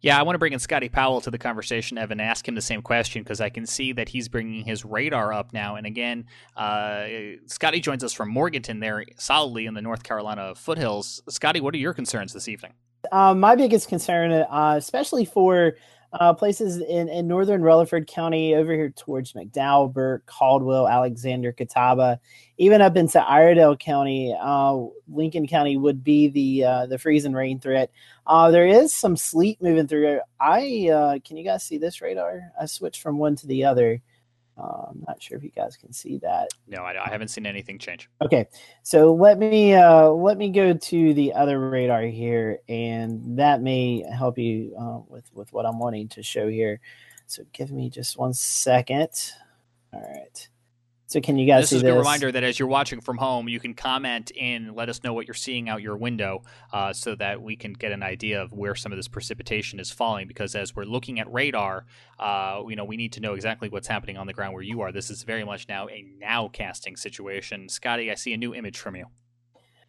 Yeah, 0.00 0.18
I 0.18 0.22
want 0.22 0.34
to 0.34 0.38
bring 0.38 0.54
in 0.54 0.58
Scotty 0.58 0.88
Powell 0.88 1.20
to 1.20 1.30
the 1.30 1.38
conversation, 1.38 1.98
Evan, 1.98 2.18
ask 2.18 2.48
him 2.48 2.54
the 2.54 2.62
same 2.62 2.80
question 2.80 3.22
because 3.22 3.40
I 3.40 3.50
can 3.50 3.66
see 3.66 3.92
that 3.92 4.08
he's 4.08 4.28
bringing 4.28 4.64
his 4.64 4.84
radar 4.84 5.32
up 5.32 5.52
now. 5.52 5.76
And 5.76 5.86
again, 5.86 6.24
uh, 6.56 7.06
Scotty 7.46 7.80
joins 7.80 8.02
us 8.02 8.12
from 8.12 8.30
Morganton 8.30 8.80
there, 8.80 9.04
solidly 9.16 9.66
in 9.66 9.74
the 9.74 9.82
North 9.82 10.02
Carolina 10.02 10.54
foothills. 10.54 11.22
Scotty, 11.28 11.60
what 11.60 11.74
are 11.74 11.78
your 11.78 11.94
concerns 11.94 12.32
this 12.32 12.48
evening? 12.48 12.72
Uh, 13.12 13.34
my 13.34 13.54
biggest 13.54 13.88
concern, 13.88 14.32
uh, 14.32 14.74
especially 14.78 15.24
for 15.24 15.76
uh, 16.20 16.32
places 16.32 16.78
in, 16.78 17.08
in 17.08 17.28
northern 17.28 17.62
Rutherford 17.62 18.06
County, 18.06 18.54
over 18.54 18.72
here 18.72 18.90
towards 18.90 19.32
McDowell, 19.32 19.92
Burke, 19.92 20.26
Caldwell, 20.26 20.88
Alexander, 20.88 21.52
Catawba, 21.52 22.20
even 22.58 22.80
up 22.80 22.96
into 22.96 23.20
Iredell 23.20 23.76
County, 23.76 24.36
uh, 24.38 24.78
Lincoln 25.08 25.46
County 25.46 25.76
would 25.76 26.02
be 26.02 26.28
the 26.28 26.64
uh, 26.64 26.86
the 26.86 26.98
freeze 26.98 27.24
and 27.24 27.36
rain 27.36 27.60
threat. 27.60 27.90
Uh, 28.26 28.50
there 28.50 28.66
is 28.66 28.92
some 28.92 29.16
sleet 29.16 29.60
moving 29.62 29.86
through. 29.86 30.20
I 30.40 30.88
uh, 30.92 31.18
can 31.24 31.36
you 31.36 31.44
guys 31.44 31.64
see 31.64 31.78
this 31.78 32.00
radar? 32.00 32.52
I 32.60 32.66
switched 32.66 33.02
from 33.02 33.18
one 33.18 33.36
to 33.36 33.46
the 33.46 33.64
other. 33.64 34.00
Uh, 34.58 34.86
I'm 34.90 35.04
not 35.06 35.22
sure 35.22 35.36
if 35.36 35.44
you 35.44 35.50
guys 35.50 35.76
can 35.76 35.92
see 35.92 36.16
that. 36.18 36.48
No, 36.66 36.78
I, 36.78 37.04
I 37.04 37.10
haven't 37.10 37.28
seen 37.28 37.44
anything 37.44 37.78
change. 37.78 38.08
Okay, 38.22 38.46
so 38.82 39.12
let 39.12 39.38
me 39.38 39.74
uh, 39.74 40.08
let 40.08 40.38
me 40.38 40.50
go 40.50 40.72
to 40.72 41.14
the 41.14 41.34
other 41.34 41.68
radar 41.68 42.02
here, 42.02 42.60
and 42.68 43.38
that 43.38 43.60
may 43.60 44.02
help 44.10 44.38
you 44.38 44.74
uh, 44.78 45.00
with 45.08 45.30
with 45.34 45.52
what 45.52 45.66
I'm 45.66 45.78
wanting 45.78 46.08
to 46.08 46.22
show 46.22 46.48
here. 46.48 46.80
So 47.26 47.42
give 47.52 47.70
me 47.70 47.90
just 47.90 48.16
one 48.16 48.32
second. 48.32 49.10
All 49.92 50.00
right. 50.00 50.48
So 51.08 51.20
can 51.20 51.38
you 51.38 51.46
guys 51.46 51.62
this 51.62 51.70
see 51.70 51.76
is 51.76 51.82
this? 51.82 51.92
a 51.92 51.96
reminder 51.96 52.32
that 52.32 52.42
as 52.42 52.58
you're 52.58 52.68
watching 52.68 53.00
from 53.00 53.16
home, 53.18 53.48
you 53.48 53.60
can 53.60 53.74
comment 53.74 54.32
in, 54.32 54.74
let 54.74 54.88
us 54.88 55.04
know 55.04 55.12
what 55.12 55.28
you're 55.28 55.34
seeing 55.34 55.68
out 55.68 55.80
your 55.80 55.96
window, 55.96 56.42
uh, 56.72 56.92
so 56.92 57.14
that 57.14 57.40
we 57.40 57.54
can 57.54 57.74
get 57.74 57.92
an 57.92 58.02
idea 58.02 58.42
of 58.42 58.52
where 58.52 58.74
some 58.74 58.90
of 58.90 58.98
this 58.98 59.06
precipitation 59.06 59.78
is 59.78 59.90
falling. 59.92 60.26
Because 60.26 60.56
as 60.56 60.74
we're 60.74 60.84
looking 60.84 61.20
at 61.20 61.32
radar, 61.32 61.86
uh, 62.18 62.62
you 62.68 62.74
know, 62.74 62.84
we 62.84 62.96
need 62.96 63.12
to 63.12 63.20
know 63.20 63.34
exactly 63.34 63.68
what's 63.68 63.86
happening 63.86 64.16
on 64.16 64.26
the 64.26 64.32
ground 64.32 64.52
where 64.52 64.64
you 64.64 64.80
are. 64.80 64.90
This 64.90 65.08
is 65.08 65.22
very 65.22 65.44
much 65.44 65.68
now 65.68 65.88
a 65.88 66.04
now 66.18 66.48
casting 66.48 66.96
situation. 66.96 67.68
Scotty, 67.68 68.10
I 68.10 68.16
see 68.16 68.32
a 68.32 68.36
new 68.36 68.52
image 68.52 68.78
from 68.78 68.96
you. 68.96 69.06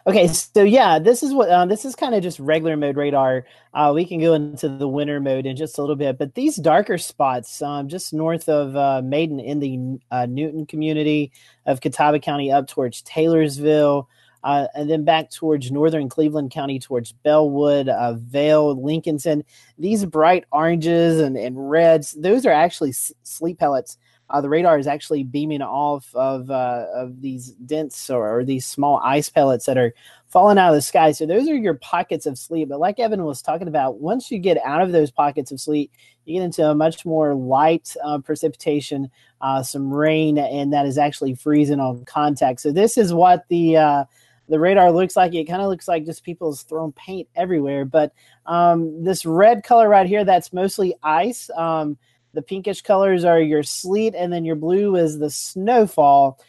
Okay, 0.07 0.27
so 0.29 0.63
yeah, 0.63 0.99
this 0.99 1.21
is 1.21 1.33
what 1.33 1.49
uh, 1.49 1.65
this 1.65 1.83
is 1.83 1.93
kind 1.93 2.15
of 2.15 2.23
just 2.23 2.39
regular 2.39 2.77
mode 2.77 2.95
radar. 2.95 3.45
Uh, 3.73 3.91
we 3.93 4.05
can 4.05 4.21
go 4.21 4.33
into 4.35 4.69
the 4.69 4.87
winter 4.87 5.19
mode 5.19 5.45
in 5.45 5.57
just 5.57 5.77
a 5.77 5.81
little 5.81 5.97
bit, 5.97 6.17
but 6.17 6.33
these 6.33 6.55
darker 6.55 6.97
spots, 6.97 7.61
um, 7.61 7.89
just 7.89 8.13
north 8.13 8.47
of 8.47 8.73
uh, 8.77 9.01
Maiden 9.03 9.37
in 9.41 9.59
the 9.59 9.99
uh, 10.09 10.25
Newton 10.25 10.65
community 10.65 11.33
of 11.65 11.81
Catawba 11.81 12.19
County, 12.19 12.49
up 12.53 12.67
towards 12.69 13.01
Taylorsville, 13.01 14.07
uh, 14.45 14.67
and 14.75 14.89
then 14.89 15.03
back 15.03 15.29
towards 15.29 15.71
northern 15.71 16.07
Cleveland 16.07 16.51
County, 16.51 16.79
towards 16.79 17.11
Belwood, 17.25 17.89
uh, 17.89 18.13
Vale, 18.13 18.77
Lincolnton. 18.77 19.43
These 19.77 20.05
bright 20.05 20.45
oranges 20.53 21.19
and, 21.19 21.35
and 21.35 21.69
reds, 21.69 22.13
those 22.13 22.45
are 22.45 22.53
actually 22.53 22.91
s- 22.91 23.11
sleet 23.23 23.59
pellets 23.59 23.97
uh, 24.29 24.41
the 24.41 24.49
radar 24.49 24.77
is 24.77 24.87
actually 24.87 25.23
beaming 25.23 25.61
off 25.61 26.13
of 26.13 26.51
uh, 26.51 26.85
of 26.93 27.21
these 27.21 27.51
dense 27.65 28.09
or, 28.09 28.39
or, 28.39 28.43
these 28.43 28.65
small 28.65 28.99
ice 29.03 29.29
pellets 29.29 29.65
that 29.65 29.77
are 29.77 29.93
falling 30.27 30.57
out 30.57 30.69
of 30.69 30.75
the 30.75 30.81
sky. 30.81 31.11
So 31.13 31.25
those 31.25 31.47
are 31.47 31.55
your 31.55 31.75
pockets 31.75 32.25
of 32.25 32.37
sleet. 32.37 32.67
But 32.67 32.79
like 32.79 32.99
Evan 32.99 33.23
was 33.23 33.41
talking 33.41 33.69
about, 33.69 34.01
once 34.01 34.29
you 34.29 34.39
get 34.39 34.57
out 34.65 34.81
of 34.81 34.91
those 34.91 35.11
pockets 35.11 35.51
of 35.51 35.61
sleet, 35.61 35.91
you 36.25 36.37
get 36.37 36.43
into 36.43 36.69
a 36.69 36.75
much 36.75 37.05
more 37.05 37.33
light 37.33 37.95
uh, 38.03 38.19
precipitation, 38.19 39.09
uh, 39.39 39.63
some 39.63 39.93
rain, 39.93 40.37
and 40.37 40.73
that 40.73 40.85
is 40.85 40.97
actually 40.97 41.35
freezing 41.35 41.79
on 41.79 42.03
contact. 42.03 42.59
So 42.59 42.71
this 42.71 42.97
is 42.97 43.13
what 43.13 43.45
the 43.47 43.77
uh, 43.77 44.03
the 44.49 44.59
radar 44.59 44.91
looks 44.91 45.15
like. 45.15 45.33
It 45.33 45.45
kind 45.45 45.61
of 45.61 45.69
looks 45.69 45.87
like 45.87 46.05
just 46.05 46.23
people's 46.23 46.63
throwing 46.63 46.91
paint 46.93 47.29
everywhere. 47.35 47.85
But 47.85 48.13
um, 48.45 49.03
this 49.03 49.25
red 49.25 49.63
color 49.63 49.87
right 49.87 50.07
here, 50.07 50.25
that's 50.25 50.51
mostly 50.51 50.95
ice. 51.01 51.49
Um, 51.55 51.97
the 52.37 52.43
pinkish 52.43 52.83
colors 52.83 53.25
are 53.25 53.41
your 53.41 53.63
sleet, 53.63 54.13
and 54.15 54.31
then 54.31 54.45
your 54.45 54.55
blue 54.55 54.95
is 54.95 55.17
the 55.17 55.31
snowfall. 55.31 56.39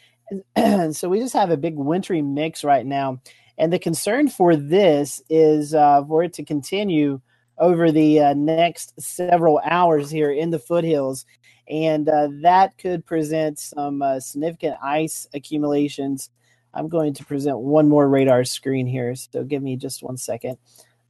so 0.91 1.09
we 1.09 1.19
just 1.19 1.33
have 1.33 1.49
a 1.49 1.57
big 1.57 1.77
wintry 1.77 2.21
mix 2.21 2.63
right 2.63 2.85
now. 2.85 3.19
And 3.57 3.73
the 3.73 3.79
concern 3.79 4.29
for 4.29 4.55
this 4.55 5.19
is 5.31 5.73
uh, 5.73 6.05
for 6.05 6.23
it 6.23 6.33
to 6.33 6.45
continue 6.45 7.21
over 7.57 7.91
the 7.91 8.19
uh, 8.19 8.33
next 8.35 9.01
several 9.01 9.59
hours 9.65 10.11
here 10.11 10.31
in 10.31 10.51
the 10.51 10.59
foothills. 10.59 11.25
And 11.67 12.07
uh, 12.07 12.27
that 12.43 12.77
could 12.77 13.03
present 13.03 13.57
some 13.57 14.03
uh, 14.03 14.19
significant 14.19 14.75
ice 14.83 15.27
accumulations. 15.33 16.29
I'm 16.71 16.87
going 16.87 17.15
to 17.15 17.25
present 17.25 17.57
one 17.57 17.89
more 17.89 18.07
radar 18.07 18.43
screen 18.43 18.85
here. 18.85 19.15
So 19.15 19.43
give 19.43 19.63
me 19.63 19.75
just 19.75 20.03
one 20.03 20.17
second. 20.17 20.59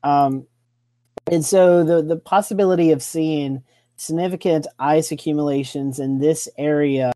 Um, 0.04 0.48
and 1.30 1.46
so 1.46 1.84
the, 1.84 2.02
the 2.02 2.16
possibility 2.16 2.92
of 2.92 3.04
seeing 3.04 3.62
significant 4.00 4.66
ice 4.80 5.12
accumulations 5.12 6.00
in 6.00 6.20
this 6.20 6.48
area, 6.58 7.12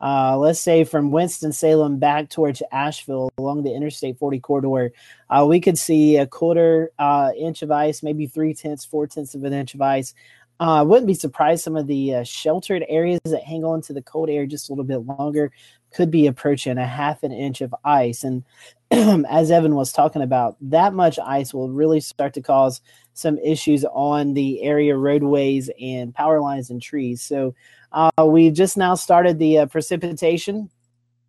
uh, 0.00 0.36
let's 0.36 0.60
say 0.60 0.84
from 0.84 1.10
Winston-Salem 1.10 1.98
back 1.98 2.28
towards 2.28 2.62
Asheville 2.72 3.30
along 3.38 3.62
the 3.62 3.74
Interstate 3.74 4.18
40 4.18 4.40
corridor, 4.40 4.92
uh, 5.30 5.46
we 5.48 5.60
could 5.60 5.78
see 5.78 6.16
a 6.16 6.26
quarter 6.26 6.90
uh, 6.98 7.30
inch 7.36 7.62
of 7.62 7.70
ice, 7.70 8.02
maybe 8.02 8.26
three 8.26 8.54
tenths, 8.54 8.84
four 8.84 9.06
tenths 9.06 9.34
of 9.34 9.44
an 9.44 9.52
inch 9.52 9.74
of 9.74 9.80
ice. 9.80 10.14
I 10.60 10.80
uh, 10.80 10.84
wouldn't 10.84 11.06
be 11.06 11.14
surprised 11.14 11.62
some 11.62 11.76
of 11.76 11.86
the 11.86 12.16
uh, 12.16 12.24
sheltered 12.24 12.84
areas 12.88 13.20
that 13.26 13.44
hang 13.44 13.64
on 13.64 13.80
to 13.82 13.92
the 13.92 14.02
cold 14.02 14.28
air 14.28 14.44
just 14.44 14.68
a 14.68 14.72
little 14.72 14.84
bit 14.84 14.98
longer 14.98 15.52
could 15.92 16.10
be 16.10 16.26
approaching 16.26 16.78
a 16.78 16.86
half 16.86 17.22
an 17.22 17.32
inch 17.32 17.60
of 17.60 17.74
ice. 17.84 18.24
And 18.24 18.44
as 18.90 19.50
Evan 19.50 19.76
was 19.76 19.92
talking 19.92 20.22
about, 20.22 20.56
that 20.60 20.94
much 20.94 21.18
ice 21.18 21.54
will 21.54 21.70
really 21.70 22.00
start 22.00 22.34
to 22.34 22.42
cause 22.42 22.80
some 23.18 23.36
issues 23.38 23.84
on 23.84 24.32
the 24.34 24.62
area 24.62 24.96
roadways 24.96 25.68
and 25.80 26.14
power 26.14 26.40
lines 26.40 26.70
and 26.70 26.80
trees. 26.80 27.20
So 27.20 27.54
uh, 27.90 28.10
we've 28.24 28.52
just 28.52 28.76
now 28.76 28.94
started 28.94 29.38
the 29.38 29.58
uh, 29.58 29.66
precipitation, 29.66 30.70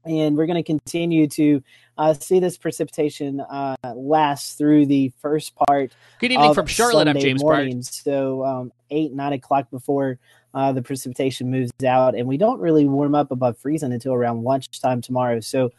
and 0.06 0.38
we're 0.38 0.46
going 0.46 0.64
to 0.64 0.64
continue 0.64 1.28
to 1.30 1.64
uh, 1.98 2.14
see 2.14 2.40
this 2.40 2.58
precipitation 2.58 3.40
uh, 3.42 3.76
last 3.96 4.58
through 4.58 4.86
the 4.86 5.12
first 5.20 5.56
part. 5.56 5.92
Good 6.20 6.32
evening 6.32 6.54
from 6.54 6.68
Charlotte. 6.68 7.08
Sunday 7.08 7.20
I'm 7.20 7.24
James 7.24 7.42
morning, 7.42 7.82
So 7.82 8.46
um, 8.46 8.72
eight 8.92 9.12
nine 9.12 9.34
o'clock 9.34 9.72
before 9.72 10.20
uh, 10.54 10.72
the 10.72 10.84
precipitation 10.84 11.50
moves 11.50 11.72
out, 11.86 12.16
and 12.16 12.28
we 12.28 12.38
don't 12.38 12.60
really 12.60 12.88
warm 12.88 13.16
up 13.16 13.32
above 13.32 13.58
freezing 13.58 13.94
until 13.94 14.14
around 14.14 14.44
lunchtime 14.44 15.02
tomorrow. 15.02 15.40
So 15.40 15.72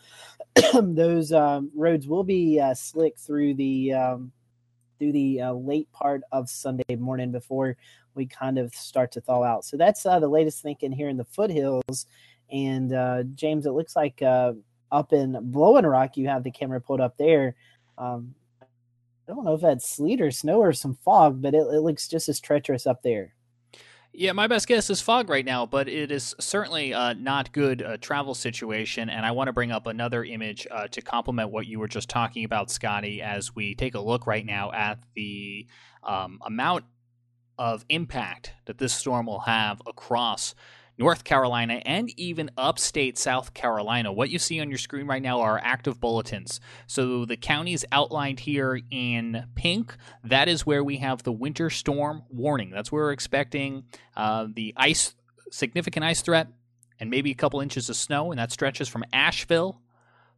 those 0.75 1.33
um, 1.33 1.71
roads 1.77 2.09
will 2.09 2.25
be 2.25 2.59
uh, 2.59 2.75
slick 2.75 3.17
through 3.17 3.55
the 3.55 3.93
um, 3.93 4.33
through 5.01 5.13
the 5.13 5.41
uh, 5.41 5.53
late 5.55 5.91
part 5.91 6.23
of 6.31 6.49
Sunday 6.49 6.95
morning 6.97 7.33
before 7.33 7.77
we 8.15 8.27
kind 8.27 8.59
of 8.59 8.73
start 8.75 9.11
to 9.13 9.21
thaw 9.21 9.43
out. 9.43 9.65
So 9.65 9.77
that's 9.77 10.07
uh, 10.07 10.21
the 10.21 10.29
latest 10.29 10.63
thinking 10.63 10.93
here 10.93 11.09
in 11.09 11.17
the 11.17 11.25
foothills. 11.25 12.07
And 12.53 12.93
uh, 12.93 13.25
James, 13.35 13.67
it 13.67 13.73
looks 13.73 13.97
like 13.97 14.21
uh, 14.23 14.53
up 14.93 15.13
in 15.13 15.39
Blowing 15.51 15.87
Rock, 15.87 16.17
you 16.17 16.29
have 16.29 16.45
the 16.45 16.51
camera 16.51 16.81
pulled 16.81 17.01
up 17.01 17.17
there. 17.17 17.57
Um, 17.99 18.35
I 18.63 19.33
don't 19.33 19.45
know 19.45 19.55
if 19.55 19.61
that's 19.61 19.89
sleet 19.89 20.21
or 20.21 20.31
snow 20.31 20.61
or 20.61 20.73
some 20.73 20.97
fog, 21.05 21.41
but 21.41 21.55
it, 21.55 21.59
it 21.59 21.81
looks 21.81 22.09
just 22.09 22.29
as 22.29 22.41
treacherous 22.41 22.87
up 22.87 23.03
there. 23.03 23.35
Yeah, 24.13 24.33
my 24.33 24.49
best 24.49 24.67
guess 24.67 24.91
is 24.91 25.01
fog 25.01 25.31
right 25.31 25.45
now, 25.45 25.67
but 25.67 25.89
it 25.89 26.11
is 26.11 26.35
certainly 26.41 26.93
uh, 26.93 27.13
not 27.13 27.53
good 27.53 27.81
uh, 27.81 27.97
travel 27.99 28.35
situation. 28.35 29.09
And 29.09 29.25
I 29.25 29.31
want 29.31 29.47
to 29.49 29.53
bring 29.53 29.71
up 29.71 29.87
another 29.87 30.25
image 30.25 30.67
uh, 30.71 30.89
to 30.89 31.01
complement 31.01 31.51
what 31.51 31.67
you 31.67 31.79
were 31.79 31.87
just 31.87 32.09
talking 32.09 32.45
about, 32.45 32.71
Scotty, 32.71 33.23
as 33.23 33.55
we 33.55 33.77
take 33.77 33.95
a 33.95 34.01
look 34.01 34.27
right 34.27 34.45
now 34.45 34.73
at 34.73 34.99
the 35.15 35.67
um, 36.03 36.41
amount 36.45 36.85
of 37.57 37.85
impact 37.89 38.53
that 38.65 38.79
this 38.79 38.93
storm 38.93 39.27
will 39.27 39.41
have 39.41 39.81
across 39.87 40.57
North 41.01 41.25
Carolina, 41.25 41.81
and 41.87 42.11
even 42.21 42.51
upstate 42.59 43.17
South 43.17 43.55
Carolina. 43.55 44.13
What 44.13 44.29
you 44.29 44.39
see 44.39 44.61
on 44.61 44.69
your 44.69 44.77
screen 44.77 45.07
right 45.07 45.23
now 45.23 45.41
are 45.41 45.59
active 45.65 45.99
bulletins. 45.99 46.61
So 46.87 47.25
the 47.25 47.39
counties 47.39 47.87
outlined 47.91 48.41
here 48.41 48.79
in 48.91 49.47
pink, 49.55 49.97
that 50.23 50.47
is 50.47 50.67
where 50.67 50.85
we 50.85 50.99
have 50.99 51.23
the 51.23 51.33
winter 51.33 51.71
storm 51.71 52.25
warning. 52.29 52.69
That's 52.69 52.93
where 52.93 53.05
we're 53.05 53.13
expecting 53.13 53.85
uh, 54.15 54.49
the 54.55 54.75
ice, 54.77 55.15
significant 55.51 56.05
ice 56.05 56.21
threat, 56.21 56.49
and 57.01 57.09
maybe 57.09 57.31
a 57.31 57.35
couple 57.35 57.63
inches 57.63 57.89
of 57.89 57.97
snow, 57.97 58.31
and 58.31 58.39
that 58.39 58.53
stretches 58.53 58.87
from 58.87 59.07
Asheville 59.11 59.81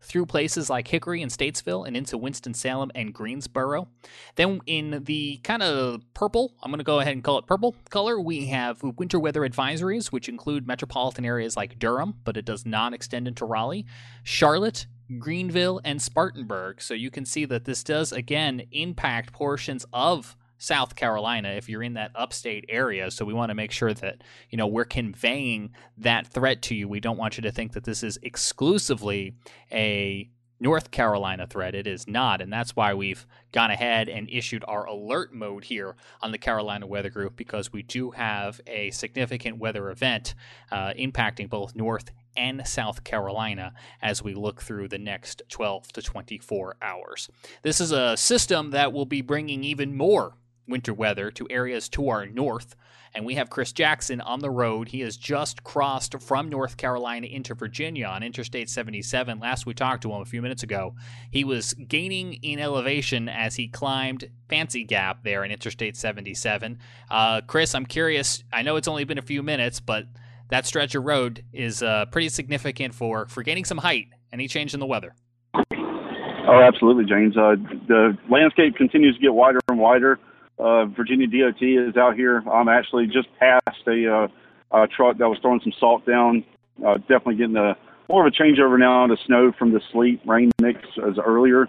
through 0.03 0.27
places 0.27 0.69
like 0.69 0.89
Hickory 0.89 1.23
and 1.23 1.31
Statesville 1.31 1.87
and 1.87 1.97
into 1.97 2.19
Winston-Salem 2.19 2.91
and 2.95 3.15
Greensboro. 3.15 3.89
Then 4.35 4.61
in 4.67 5.05
the 5.05 5.39
kind 5.39 5.63
of 5.63 6.03
purple, 6.13 6.55
I'm 6.63 6.71
going 6.71 6.79
to 6.79 6.85
go 6.85 7.01
ahead 7.01 7.15
and 7.15 7.25
call 7.25 7.39
it 7.39 7.47
purple 7.47 7.77
color, 7.91 8.21
we 8.21 8.47
have 8.47 8.83
winter 8.83 9.19
weather 9.19 9.43
advisories, 9.43 10.07
which 10.09 10.29
include 10.29 10.67
metropolitan 10.67 11.25
areas 11.25 11.57
like 11.57 11.79
Durham, 11.79 12.15
but 12.25 12.37
it 12.37 12.45
does 12.45 12.67
not 12.67 12.93
extend 12.93 13.29
into 13.29 13.45
Raleigh, 13.45 13.87
Charlotte, 14.23 14.87
Greenville, 15.19 15.81
and 15.85 16.01
Spartanburg. 16.01 16.83
So 16.83 16.95
you 16.95 17.11
can 17.11 17.25
see 17.25 17.45
that 17.45 17.65
this 17.65 17.85
does, 17.85 18.13
again, 18.13 18.63
impact 18.73 19.33
portions 19.33 19.87
of 19.93 20.37
South 20.63 20.95
Carolina 20.95 21.49
if 21.49 21.69
you're 21.69 21.83
in 21.83 21.95
that 21.95 22.13
upstate 22.15 22.65
area. 22.69 23.11
So 23.11 23.25
we 23.25 23.35
want 23.35 23.51
to 23.51 23.55
make 23.55 23.73
sure 23.73 23.93
that, 23.95 24.23
you 24.49 24.57
know, 24.57 24.69
we're 24.69 24.85
conveying 24.85 25.73
that 25.99 26.29
threat 26.29 26.63
to 26.63 26.75
you. 26.77 26.87
We 26.87 27.01
don't 27.01 27.19
want 27.19 27.37
you 27.37 27.43
to 27.43 27.51
think 27.51 27.73
that 27.73 27.83
this 27.83 28.05
is 28.05 28.17
exclusively 28.23 29.35
a 29.73 30.31
North 30.61 30.93
Carolina 30.93 31.49
threat. 31.49 31.75
It 31.75 31.89
is 31.89 32.07
not, 32.07 32.41
and 32.41 32.53
that's 32.53 32.77
why 32.77 32.95
we've 32.95 33.27
gone 33.51 33.73
ahead 33.73 34.09
and 34.09 34.31
issued 34.31 34.65
our 34.69 34.87
alert 34.87 35.35
mode 35.35 35.65
here 35.65 35.97
on 36.21 36.31
the 36.31 36.39
Carolina 36.39 36.87
Weather 36.87 37.11
Group 37.11 37.35
because 37.35 37.73
we 37.73 37.83
do 37.83 38.13
have 38.13 38.61
a 38.69 38.93
significant 38.93 39.59
weather 39.59 39.91
event 39.91 40.37
uh, 40.71 40.93
impacting 40.97 41.51
both 41.51 41.75
North 41.75 42.13
and 42.37 42.65
South 42.69 43.03
Carolina 43.03 43.75
as 44.01 44.23
we 44.23 44.33
look 44.33 44.63
through 44.63 44.87
the 44.87 44.99
next 44.99 45.43
12 45.49 45.89
to 45.95 46.03
24 46.03 46.77
hours. 46.81 47.29
This 47.63 47.81
is 47.81 47.91
a 47.91 48.17
system 48.17 48.71
that 48.71 48.93
will 48.93 49.07
be 49.07 49.23
bringing 49.23 49.65
even 49.65 49.97
more 49.97 50.37
winter 50.69 50.95
weather 50.95 51.31
to 51.33 51.47
areas 51.51 51.89
to 51.91 52.09
our 52.09 52.27
north. 52.27 52.77
And 53.15 53.27
we 53.27 53.35
have 53.35 53.51
Chris 53.51 53.73
Jackson 53.73 54.21
on 54.23 54.41
the 54.41 54.51
road. 54.51 54.89
He 54.89 55.01
has 55.01 55.17
just 55.17 55.63
crossed 55.63 56.19
from 56.23 56.49
North 56.49 56.79
Carolina 56.79 57.27
into 57.27 57.55
Virginia 57.55 58.07
on 58.07 58.23
Interstate 58.23 58.71
77. 58.71 59.39
Last 59.39 59.67
we 59.67 59.75
talked 59.75 60.03
to 60.03 60.13
him 60.13 60.23
a 60.23 60.27
few 60.27 60.41
minutes 60.41 60.63
ago, 60.63 60.95
he 61.31 61.45
was 61.45 61.75
gaining 61.75 62.35
in 62.35 62.59
elevation 62.59 63.29
as 63.29 63.57
he 63.57 63.69
climbed 63.69 64.31
Fancy 64.49 64.85
Gap 64.85 65.25
there 65.25 65.45
in 65.45 65.51
Interstate 65.51 65.97
77. 65.97 66.79
Uh, 67.11 67.43
Chris, 67.43 67.75
I'm 67.75 67.87
curious. 67.87 68.43
I 68.53 68.63
know 68.63 68.77
it's 68.77 68.89
only 68.89 69.05
been 69.05 69.19
a 69.19 69.23
few 69.23 69.43
minutes, 69.43 69.79
but 69.79 70.07
that 70.49 70.65
stretch 70.67 70.95
of 70.95 71.05
road 71.05 71.45
is 71.53 71.83
uh, 71.83 72.07
pretty 72.07 72.31
significant 72.31 72.95
for, 72.95 73.27
for 73.29 73.43
gaining 73.43 73.65
some 73.67 73.79
height. 73.79 74.09
Any 74.33 74.49
change 74.49 74.73
in 74.73 74.81
the 74.81 74.87
weather? 74.87 75.15
Oh, 75.55 76.61
absolutely, 76.61 77.05
James. 77.05 77.37
Uh, 77.37 77.57
the 77.89 78.17
landscape 78.31 78.75
continues 78.77 79.15
to 79.17 79.21
get 79.21 79.35
wider 79.35 79.61
and 79.69 79.79
wider. 79.79 80.19
Uh, 80.63 80.87
Virginia 80.87 81.27
DOT 81.27 81.61
is 81.61 81.97
out 81.97 82.15
here. 82.15 82.43
I'm 82.49 82.69
actually 82.69 83.07
just 83.07 83.29
past 83.41 83.81
a, 83.89 84.15
uh, 84.15 84.29
a 84.71 84.87
truck 84.87 85.19
that 85.19 85.29
was 85.29 85.39
throwing 85.43 85.61
some 85.61 85.73
salt 85.81 86.07
down. 86.07 86.45
Uh, 86.87 86.99
definitely 86.99 87.37
getting 87.37 87.57
a 87.57 87.77
more 88.09 88.27
of 88.27 88.33
a 88.33 88.37
changeover 88.37 88.79
now 88.79 89.07
to 89.07 89.17
snow 89.27 89.53
from 89.59 89.73
the 89.73 89.81
sleet 89.91 90.21
rain 90.27 90.51
mix 90.61 90.79
as 90.99 91.19
earlier. 91.25 91.67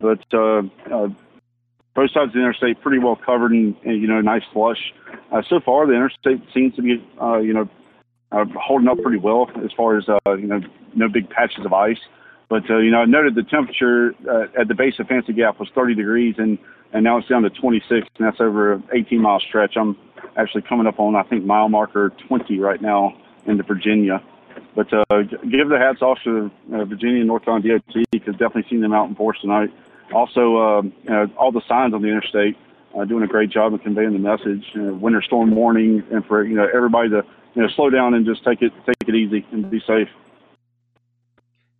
But 0.00 0.24
uh, 0.32 0.62
uh, 0.90 1.08
both 1.94 2.10
sides 2.12 2.28
of 2.28 2.32
the 2.32 2.40
interstate 2.40 2.80
pretty 2.80 2.98
well 2.98 3.16
covered 3.16 3.52
and, 3.52 3.76
and 3.84 4.00
you 4.00 4.08
know 4.08 4.20
nice 4.20 4.42
slush. 4.52 4.92
Uh, 5.30 5.42
so 5.48 5.60
far, 5.60 5.86
the 5.86 5.92
interstate 5.92 6.40
seems 6.54 6.74
to 6.76 6.82
be 6.82 7.04
uh, 7.20 7.38
you 7.38 7.52
know 7.52 7.68
uh, 8.32 8.44
holding 8.56 8.88
up 8.88 8.98
pretty 9.02 9.18
well 9.18 9.50
as 9.62 9.70
far 9.76 9.98
as 9.98 10.04
uh, 10.08 10.32
you 10.32 10.46
know 10.46 10.60
no 10.94 11.08
big 11.08 11.28
patches 11.28 11.64
of 11.66 11.72
ice. 11.72 12.00
But 12.52 12.68
uh, 12.68 12.80
you 12.80 12.90
know 12.90 12.98
I 12.98 13.06
noted 13.06 13.34
the 13.34 13.44
temperature 13.44 14.12
uh, 14.30 14.60
at 14.60 14.68
the 14.68 14.74
base 14.74 14.92
of 14.98 15.06
Fancy 15.06 15.32
Gap 15.32 15.58
was 15.58 15.70
30 15.74 15.94
degrees 15.94 16.34
and 16.36 16.58
and 16.92 17.02
now 17.02 17.16
it's 17.16 17.26
down 17.26 17.44
to 17.44 17.48
26, 17.48 17.90
and 17.90 18.26
that's 18.26 18.42
over 18.42 18.74
an 18.74 18.84
18 18.92 19.22
mile 19.22 19.40
stretch. 19.40 19.72
I'm 19.74 19.96
actually 20.36 20.60
coming 20.60 20.86
up 20.86 21.00
on, 21.00 21.16
I 21.16 21.22
think, 21.22 21.46
mile 21.46 21.70
marker 21.70 22.12
20 22.28 22.60
right 22.60 22.82
now 22.82 23.14
into 23.46 23.62
Virginia. 23.62 24.22
But 24.76 24.92
uh, 24.92 25.22
give 25.22 25.70
the 25.70 25.78
hats 25.78 26.02
off 26.02 26.18
to 26.24 26.50
uh, 26.74 26.84
Virginia 26.84 27.20
and 27.20 27.28
North 27.28 27.46
Carolina 27.46 27.78
DOT 27.78 28.04
because 28.10 28.34
definitely 28.34 28.66
seen 28.68 28.82
them 28.82 28.92
out 28.92 29.08
in 29.08 29.14
force 29.14 29.38
tonight. 29.40 29.70
Also, 30.14 30.58
uh, 30.58 30.82
you 30.82 31.08
know, 31.08 31.28
all 31.38 31.52
the 31.52 31.62
signs 31.66 31.94
on 31.94 32.02
the 32.02 32.08
interstate 32.08 32.58
uh, 32.94 33.06
doing 33.06 33.22
a 33.22 33.26
great 33.26 33.48
job 33.48 33.72
of 33.72 33.80
conveying 33.80 34.12
the 34.12 34.18
message. 34.18 34.62
You 34.74 34.82
know, 34.82 34.92
winter 34.92 35.22
storm 35.22 35.54
warning, 35.54 36.02
and 36.12 36.22
for 36.26 36.44
you 36.44 36.56
know 36.56 36.68
everybody 36.74 37.08
to 37.08 37.22
you 37.54 37.62
know 37.62 37.68
slow 37.74 37.88
down 37.88 38.12
and 38.12 38.26
just 38.26 38.44
take 38.44 38.60
it 38.60 38.72
take 38.84 39.08
it 39.08 39.14
easy 39.14 39.46
and 39.52 39.70
be 39.70 39.80
safe. 39.86 40.08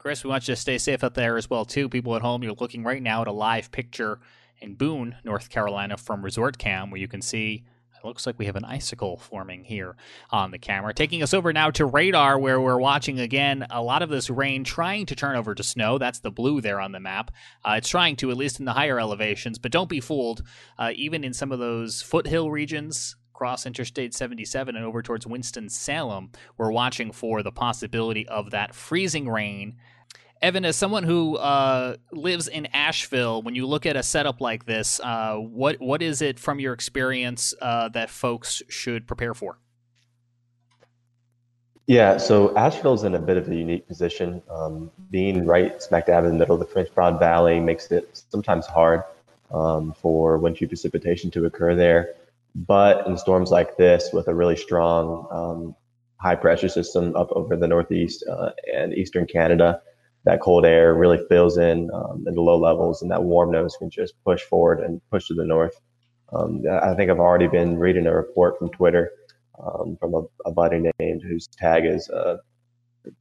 Chris, 0.02 0.24
we 0.24 0.30
want 0.30 0.48
you 0.48 0.52
to 0.52 0.60
stay 0.60 0.78
safe 0.78 1.04
out 1.04 1.14
there 1.14 1.36
as 1.36 1.48
well 1.48 1.64
too. 1.64 1.88
People 1.88 2.16
at 2.16 2.22
home, 2.22 2.42
you're 2.42 2.56
looking 2.58 2.82
right 2.82 3.00
now 3.00 3.22
at 3.22 3.28
a 3.28 3.32
live 3.32 3.70
picture 3.70 4.18
in 4.58 4.74
Boone, 4.74 5.14
North 5.22 5.48
Carolina, 5.48 5.96
from 5.96 6.24
Resort 6.24 6.58
Cam, 6.58 6.90
where 6.90 7.00
you 7.00 7.06
can 7.06 7.22
see 7.22 7.62
it 7.96 8.04
looks 8.04 8.26
like 8.26 8.36
we 8.36 8.46
have 8.46 8.56
an 8.56 8.64
icicle 8.64 9.16
forming 9.16 9.62
here 9.62 9.94
on 10.32 10.50
the 10.50 10.58
camera. 10.58 10.92
Taking 10.92 11.22
us 11.22 11.32
over 11.32 11.52
now 11.52 11.70
to 11.70 11.86
radar, 11.86 12.36
where 12.36 12.60
we're 12.60 12.80
watching 12.80 13.20
again 13.20 13.64
a 13.70 13.80
lot 13.80 14.02
of 14.02 14.08
this 14.08 14.28
rain 14.28 14.64
trying 14.64 15.06
to 15.06 15.14
turn 15.14 15.36
over 15.36 15.54
to 15.54 15.62
snow. 15.62 15.98
That's 15.98 16.18
the 16.18 16.32
blue 16.32 16.60
there 16.60 16.80
on 16.80 16.90
the 16.90 16.98
map. 16.98 17.30
Uh, 17.64 17.74
it's 17.76 17.88
trying 17.88 18.16
to, 18.16 18.32
at 18.32 18.36
least 18.36 18.58
in 18.58 18.64
the 18.64 18.72
higher 18.72 18.98
elevations, 18.98 19.60
but 19.60 19.70
don't 19.70 19.88
be 19.88 20.00
fooled. 20.00 20.42
Uh, 20.80 20.90
even 20.96 21.22
in 21.22 21.32
some 21.32 21.52
of 21.52 21.60
those 21.60 22.02
foothill 22.02 22.50
regions, 22.50 23.14
across 23.32 23.66
Interstate 23.66 24.14
77 24.14 24.76
and 24.76 24.84
over 24.84 25.00
towards 25.00 25.28
Winston-Salem, 25.28 26.30
we're 26.58 26.72
watching 26.72 27.12
for 27.12 27.44
the 27.44 27.52
possibility 27.52 28.26
of 28.28 28.50
that 28.50 28.74
freezing 28.74 29.28
rain 29.28 29.76
Evan, 30.42 30.64
as 30.64 30.74
someone 30.76 31.04
who 31.04 31.36
uh, 31.36 31.96
lives 32.10 32.48
in 32.48 32.66
Asheville, 32.66 33.42
when 33.42 33.54
you 33.54 33.64
look 33.64 33.86
at 33.86 33.96
a 33.96 34.02
setup 34.02 34.40
like 34.40 34.66
this, 34.66 35.00
uh, 35.00 35.36
what 35.36 35.80
what 35.80 36.02
is 36.02 36.20
it 36.20 36.38
from 36.38 36.58
your 36.58 36.72
experience 36.72 37.54
uh, 37.62 37.88
that 37.90 38.10
folks 38.10 38.60
should 38.68 39.06
prepare 39.06 39.34
for? 39.34 39.58
Yeah, 41.86 42.16
so 42.16 42.56
Asheville's 42.56 43.04
in 43.04 43.14
a 43.14 43.18
bit 43.18 43.36
of 43.36 43.48
a 43.48 43.54
unique 43.54 43.86
position. 43.86 44.42
Um, 44.50 44.90
being 45.10 45.46
right 45.46 45.80
smack 45.82 46.06
dab 46.06 46.24
in 46.24 46.30
the 46.30 46.38
middle 46.38 46.54
of 46.54 46.60
the 46.60 46.66
French 46.66 46.92
Broad 46.94 47.18
Valley 47.18 47.60
makes 47.60 47.90
it 47.90 48.24
sometimes 48.30 48.66
hard 48.66 49.02
um, 49.52 49.92
for 49.92 50.38
wintry 50.38 50.66
precipitation 50.66 51.30
to 51.32 51.44
occur 51.44 51.74
there. 51.74 52.14
But 52.54 53.06
in 53.06 53.16
storms 53.16 53.50
like 53.50 53.76
this, 53.76 54.10
with 54.12 54.28
a 54.28 54.34
really 54.34 54.56
strong 54.56 55.26
um, 55.30 55.76
high 56.16 56.36
pressure 56.36 56.68
system 56.68 57.14
up 57.16 57.30
over 57.32 57.56
the 57.56 57.66
northeast 57.66 58.24
uh, 58.28 58.50
and 58.72 58.92
eastern 58.94 59.26
Canada, 59.26 59.82
that 60.24 60.40
cold 60.40 60.64
air 60.64 60.94
really 60.94 61.18
fills 61.28 61.58
in 61.58 61.90
um, 61.92 62.24
in 62.26 62.34
the 62.34 62.40
low 62.40 62.58
levels, 62.58 63.02
and 63.02 63.10
that 63.10 63.24
warm 63.24 63.50
nose 63.50 63.76
can 63.76 63.90
just 63.90 64.14
push 64.24 64.42
forward 64.42 64.80
and 64.80 65.00
push 65.10 65.26
to 65.28 65.34
the 65.34 65.44
north. 65.44 65.80
Um, 66.32 66.62
I 66.70 66.94
think 66.94 67.10
I've 67.10 67.18
already 67.18 67.48
been 67.48 67.76
reading 67.76 68.06
a 68.06 68.14
report 68.14 68.58
from 68.58 68.70
Twitter 68.70 69.10
um, 69.62 69.96
from 70.00 70.14
a, 70.14 70.22
a, 70.46 70.52
buddy 70.52 70.82
named 70.98 71.22
whose 71.22 71.46
tag 71.46 71.84
is 71.84 72.08
uh, 72.08 72.38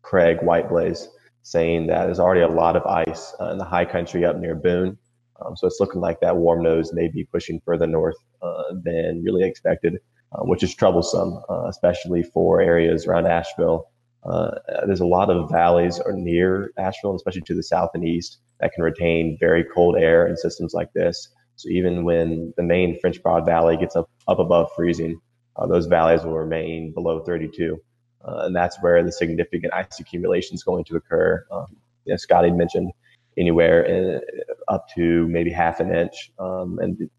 Craig 0.01 0.37
Whiteblaze, 0.37 1.07
saying 1.41 1.87
that 1.87 2.05
there's 2.05 2.19
already 2.19 2.41
a 2.41 2.47
lot 2.47 2.75
of 2.75 2.85
ice 2.85 3.35
uh, 3.41 3.51
in 3.51 3.57
the 3.57 3.65
high 3.65 3.85
country 3.85 4.23
up 4.23 4.37
near 4.37 4.55
Boone. 4.55 4.97
Um, 5.43 5.57
so 5.57 5.67
it's 5.67 5.79
looking 5.79 6.01
like 6.01 6.19
that 6.21 6.37
warm 6.37 6.63
nose 6.63 6.93
may 6.93 7.07
be 7.07 7.25
pushing 7.25 7.59
further 7.65 7.87
north 7.87 8.15
uh, 8.41 8.63
than 8.83 9.23
really 9.23 9.43
expected, 9.43 9.97
uh, 10.33 10.43
which 10.43 10.63
is 10.63 10.73
troublesome, 10.73 11.41
uh, 11.49 11.65
especially 11.67 12.23
for 12.23 12.61
areas 12.61 13.07
around 13.07 13.27
Asheville 13.27 13.87
uh, 14.23 14.51
there's 14.85 14.99
a 14.99 15.05
lot 15.05 15.29
of 15.29 15.49
valleys 15.49 15.99
or 15.99 16.13
near 16.13 16.71
Asheville, 16.77 17.15
especially 17.15 17.41
to 17.41 17.55
the 17.55 17.63
south 17.63 17.91
and 17.93 18.05
east, 18.07 18.39
that 18.59 18.71
can 18.73 18.83
retain 18.83 19.37
very 19.39 19.63
cold 19.63 19.97
air 19.97 20.27
in 20.27 20.37
systems 20.37 20.73
like 20.73 20.93
this. 20.93 21.29
So 21.55 21.69
even 21.69 22.03
when 22.03 22.53
the 22.57 22.63
main 22.63 22.99
French 22.99 23.21
Broad 23.21 23.45
Valley 23.45 23.77
gets 23.77 23.95
up, 23.95 24.09
up 24.27 24.39
above 24.39 24.69
freezing, 24.75 25.19
uh, 25.55 25.67
those 25.67 25.87
valleys 25.87 26.23
will 26.23 26.37
remain 26.37 26.93
below 26.93 27.19
32. 27.23 27.77
Uh, 28.23 28.43
and 28.45 28.55
that's 28.55 28.77
where 28.81 29.03
the 29.03 29.11
significant 29.11 29.73
ice 29.73 29.99
accumulation 29.99 30.55
is 30.55 30.63
going 30.63 30.83
to 30.85 30.95
occur. 30.95 31.43
Um, 31.51 31.65
you 32.05 32.13
know, 32.13 32.17
Scotty 32.17 32.51
mentioned 32.51 32.91
anywhere 33.37 33.83
in, 33.83 34.21
up 34.67 34.87
to 34.95 35.27
maybe 35.27 35.51
half 35.51 35.79
an 35.79 35.93
inch. 35.93 36.31
Um, 36.37 36.79
and 36.79 37.09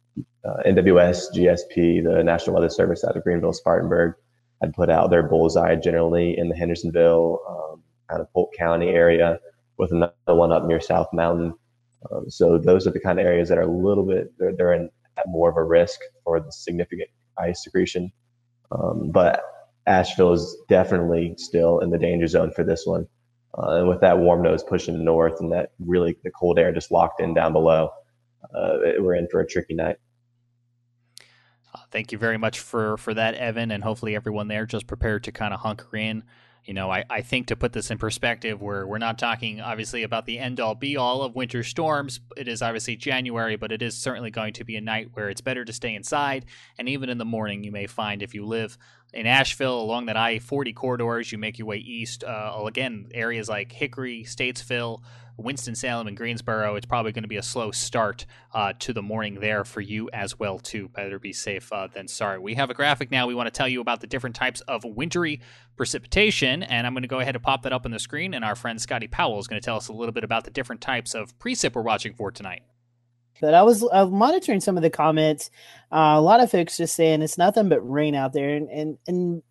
uh, 0.44 0.62
NWS, 0.66 1.35
GSP, 1.35 2.04
the 2.04 2.23
National 2.23 2.54
Weather 2.54 2.68
Service 2.68 3.04
out 3.04 3.16
of 3.16 3.25
Greenville, 3.25 3.52
Spartanburg, 3.52 4.14
had 4.62 4.73
put 4.73 4.88
out 4.88 5.11
their 5.11 5.23
bullseye 5.25 5.75
generally 5.75 6.38
in 6.38 6.49
the 6.49 6.57
Hendersonville, 6.57 7.40
um, 7.48 7.83
kind 8.09 8.22
of 8.22 8.33
Polk 8.33 8.51
County 8.57 8.88
area, 8.88 9.38
with 9.77 9.92
another 9.92 10.14
one 10.27 10.53
up 10.53 10.64
near 10.64 10.81
South 10.81 11.09
Mountain. 11.12 11.53
Um, 12.11 12.31
so 12.31 12.59
those 12.59 12.87
are 12.87 12.90
the 12.90 13.01
kind 13.01 13.18
of 13.20 13.27
areas 13.27 13.48
that 13.48 13.59
are 13.59 13.62
a 13.62 13.66
little 13.66 14.05
bit 14.05 14.33
they're, 14.38 14.55
they're 14.57 14.72
in 14.72 14.88
at 15.18 15.27
more 15.29 15.51
of 15.51 15.57
a 15.57 15.64
risk 15.64 16.01
for 16.25 16.40
the 16.40 16.51
significant 16.51 17.11
ice 17.38 17.66
accretion. 17.66 18.11
Um, 18.70 19.11
but 19.11 19.42
Asheville 19.87 20.33
is 20.33 20.57
definitely 20.68 21.35
still 21.37 21.81
in 21.81 21.90
the 21.90 21.98
danger 21.98 22.27
zone 22.27 22.53
for 22.53 22.64
this 22.64 22.87
one. 22.87 23.07
Uh, 23.59 23.81
and 23.81 23.88
with 23.88 24.01
that 24.01 24.18
warm 24.18 24.42
nose 24.42 24.62
pushing 24.62 25.05
north 25.05 25.38
and 25.40 25.53
that 25.53 25.72
really 25.79 26.16
the 26.25 26.31
cold 26.31 26.59
air 26.59 26.72
just 26.72 26.90
locked 26.90 27.20
in 27.20 27.35
down 27.35 27.53
below, 27.53 27.90
uh, 28.55 28.79
we're 28.98 29.14
in 29.14 29.29
for 29.29 29.40
a 29.40 29.46
tricky 29.46 29.75
night. 29.75 29.96
Uh, 31.74 31.78
thank 31.90 32.12
you 32.12 32.18
very 32.18 32.37
much 32.37 32.61
for 32.61 32.96
for 32.98 33.14
that, 33.14 33.35
Evan, 33.35 33.70
and 33.70 33.82
hopefully 33.82 34.14
everyone 34.14 34.48
there 34.48 34.66
just 34.66 34.87
prepared 34.87 35.24
to 35.24 35.32
kind 35.32 35.54
of 35.54 35.61
hunker 35.61 35.96
in. 35.96 36.22
You 36.64 36.74
know, 36.74 36.92
I, 36.92 37.04
I 37.11 37.22
think 37.22 37.48
to 37.48 37.56
put 37.56 37.72
this 37.72 37.90
in 37.90 37.98
perspective, 37.98 38.62
where 38.62 38.87
we're 38.87 38.98
not 38.98 39.18
talking 39.18 39.61
obviously 39.61 40.04
about 40.04 40.26
the 40.26 40.38
end 40.38 40.61
all 40.61 40.76
be 40.76 40.96
all 40.96 41.22
of 41.22 41.35
winter 41.35 41.64
storms. 41.64 42.20
It 42.37 42.46
is 42.46 42.62
obviously 42.62 42.94
January, 42.94 43.56
but 43.56 43.72
it 43.72 43.82
is 43.82 43.96
certainly 43.96 44.30
going 44.30 44.52
to 44.54 44.64
be 44.64 44.76
a 44.76 44.80
night 44.80 45.08
where 45.14 45.28
it's 45.28 45.40
better 45.40 45.64
to 45.64 45.72
stay 45.72 45.94
inside. 45.94 46.44
And 46.78 46.88
even 46.88 47.08
in 47.08 47.18
the 47.18 47.24
morning, 47.24 47.64
you 47.64 47.72
may 47.72 47.88
find 47.88 48.22
if 48.22 48.32
you 48.32 48.44
live 48.46 48.78
in 49.12 49.26
Asheville 49.26 49.80
along 49.80 50.06
that 50.06 50.16
I 50.16 50.38
40 50.38 50.72
corridors, 50.72 51.32
you 51.32 51.38
make 51.38 51.58
your 51.58 51.66
way 51.66 51.78
east. 51.78 52.22
Uh, 52.22 52.62
again, 52.64 53.08
areas 53.12 53.48
like 53.48 53.72
Hickory, 53.72 54.22
Statesville, 54.22 55.00
Winston-Salem 55.42 56.07
and 56.07 56.16
Greensboro, 56.16 56.76
it's 56.76 56.87
probably 56.87 57.12
going 57.12 57.24
to 57.24 57.28
be 57.28 57.37
a 57.37 57.42
slow 57.42 57.70
start 57.70 58.26
uh, 58.52 58.72
to 58.81 58.92
the 58.92 59.02
morning 59.02 59.40
there 59.40 59.64
for 59.64 59.81
you 59.81 60.09
as 60.12 60.38
well 60.38 60.59
too. 60.59 60.88
Better 60.88 61.18
be 61.18 61.33
safe 61.33 61.72
uh, 61.72 61.88
than 61.88 62.09
sorry. 62.09 62.38
We 62.38 62.55
have 62.55 62.70
a 62.70 62.74
graphic 62.74 63.11
now. 63.11 63.26
We 63.26 63.35
want 63.35 63.46
to 63.46 63.50
tell 63.50 63.68
you 63.68 63.81
about 63.81 64.00
the 64.00 64.07
different 64.07 64.37
types 64.37 64.61
of 64.62 64.85
wintry 64.85 65.40
precipitation, 65.76 66.62
and 66.62 66.87
I'm 66.87 66.94
going 66.94 67.02
to 67.02 67.09
go 67.09 67.20
ahead 67.20 67.35
and 67.35 67.42
pop 67.42 67.62
that 67.62 67.72
up 67.72 67.85
on 67.85 67.90
the 67.90 67.98
screen. 67.98 68.35
And 68.35 68.44
our 68.44 68.55
friend 68.55 68.81
Scotty 68.81 69.09
Powell 69.09 69.38
is 69.38 69.46
going 69.46 69.61
to 69.61 69.64
tell 69.64 69.76
us 69.76 69.88
a 69.88 69.92
little 69.92 70.12
bit 70.12 70.24
about 70.24 70.44
the 70.44 70.50
different 70.50 70.81
types 70.81 71.14
of 71.14 71.38
precip 71.38 71.74
we're 71.74 71.83
watching 71.83 72.14
for 72.14 72.31
tonight. 72.31 72.62
But 73.40 73.55
I 73.55 73.62
was 73.62 73.87
uh, 73.90 74.07
monitoring 74.07 74.61
some 74.61 74.76
of 74.76 74.83
the 74.83 74.90
comments. 74.90 75.50
Uh, 75.90 76.14
a 76.16 76.20
lot 76.20 76.40
of 76.40 76.50
folks 76.50 76.76
just 76.76 76.94
saying 76.94 77.22
it's 77.22 77.38
nothing 77.38 77.68
but 77.68 77.81
rain 77.81 78.14
out 78.14 78.33
there, 78.33 78.55
and 78.55 78.68
and 78.70 78.98
and 79.07 79.42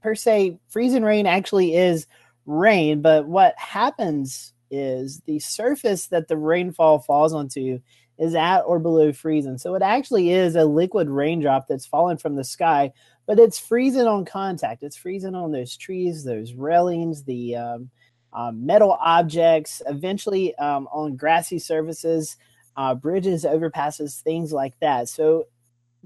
per 0.00 0.14
se, 0.14 0.58
freezing 0.68 1.02
rain 1.02 1.26
actually 1.26 1.76
is 1.76 2.06
rain. 2.46 3.02
But 3.02 3.26
what 3.26 3.58
happens 3.58 4.54
is 4.70 5.20
the 5.26 5.38
surface 5.38 6.06
that 6.08 6.28
the 6.28 6.36
rainfall 6.36 7.00
falls 7.00 7.32
onto 7.32 7.80
is 8.18 8.34
at 8.34 8.60
or 8.60 8.78
below 8.78 9.12
freezing. 9.12 9.58
So 9.58 9.74
it 9.74 9.82
actually 9.82 10.30
is 10.30 10.56
a 10.56 10.64
liquid 10.64 11.08
raindrop 11.08 11.66
that's 11.68 11.86
falling 11.86 12.16
from 12.16 12.34
the 12.34 12.44
sky, 12.44 12.92
but 13.26 13.38
it's 13.38 13.58
freezing 13.58 14.06
on 14.06 14.24
contact. 14.24 14.82
It's 14.82 14.96
freezing 14.96 15.34
on 15.34 15.52
those 15.52 15.76
trees, 15.76 16.24
those 16.24 16.54
railings, 16.54 17.24
the 17.24 17.56
um, 17.56 17.90
um, 18.32 18.64
metal 18.64 18.96
objects, 19.00 19.82
eventually 19.86 20.54
um, 20.56 20.88
on 20.92 21.16
grassy 21.16 21.58
surfaces, 21.58 22.36
uh, 22.76 22.94
bridges, 22.94 23.44
overpasses, 23.44 24.20
things 24.20 24.52
like 24.52 24.78
that. 24.80 25.08
So 25.08 25.46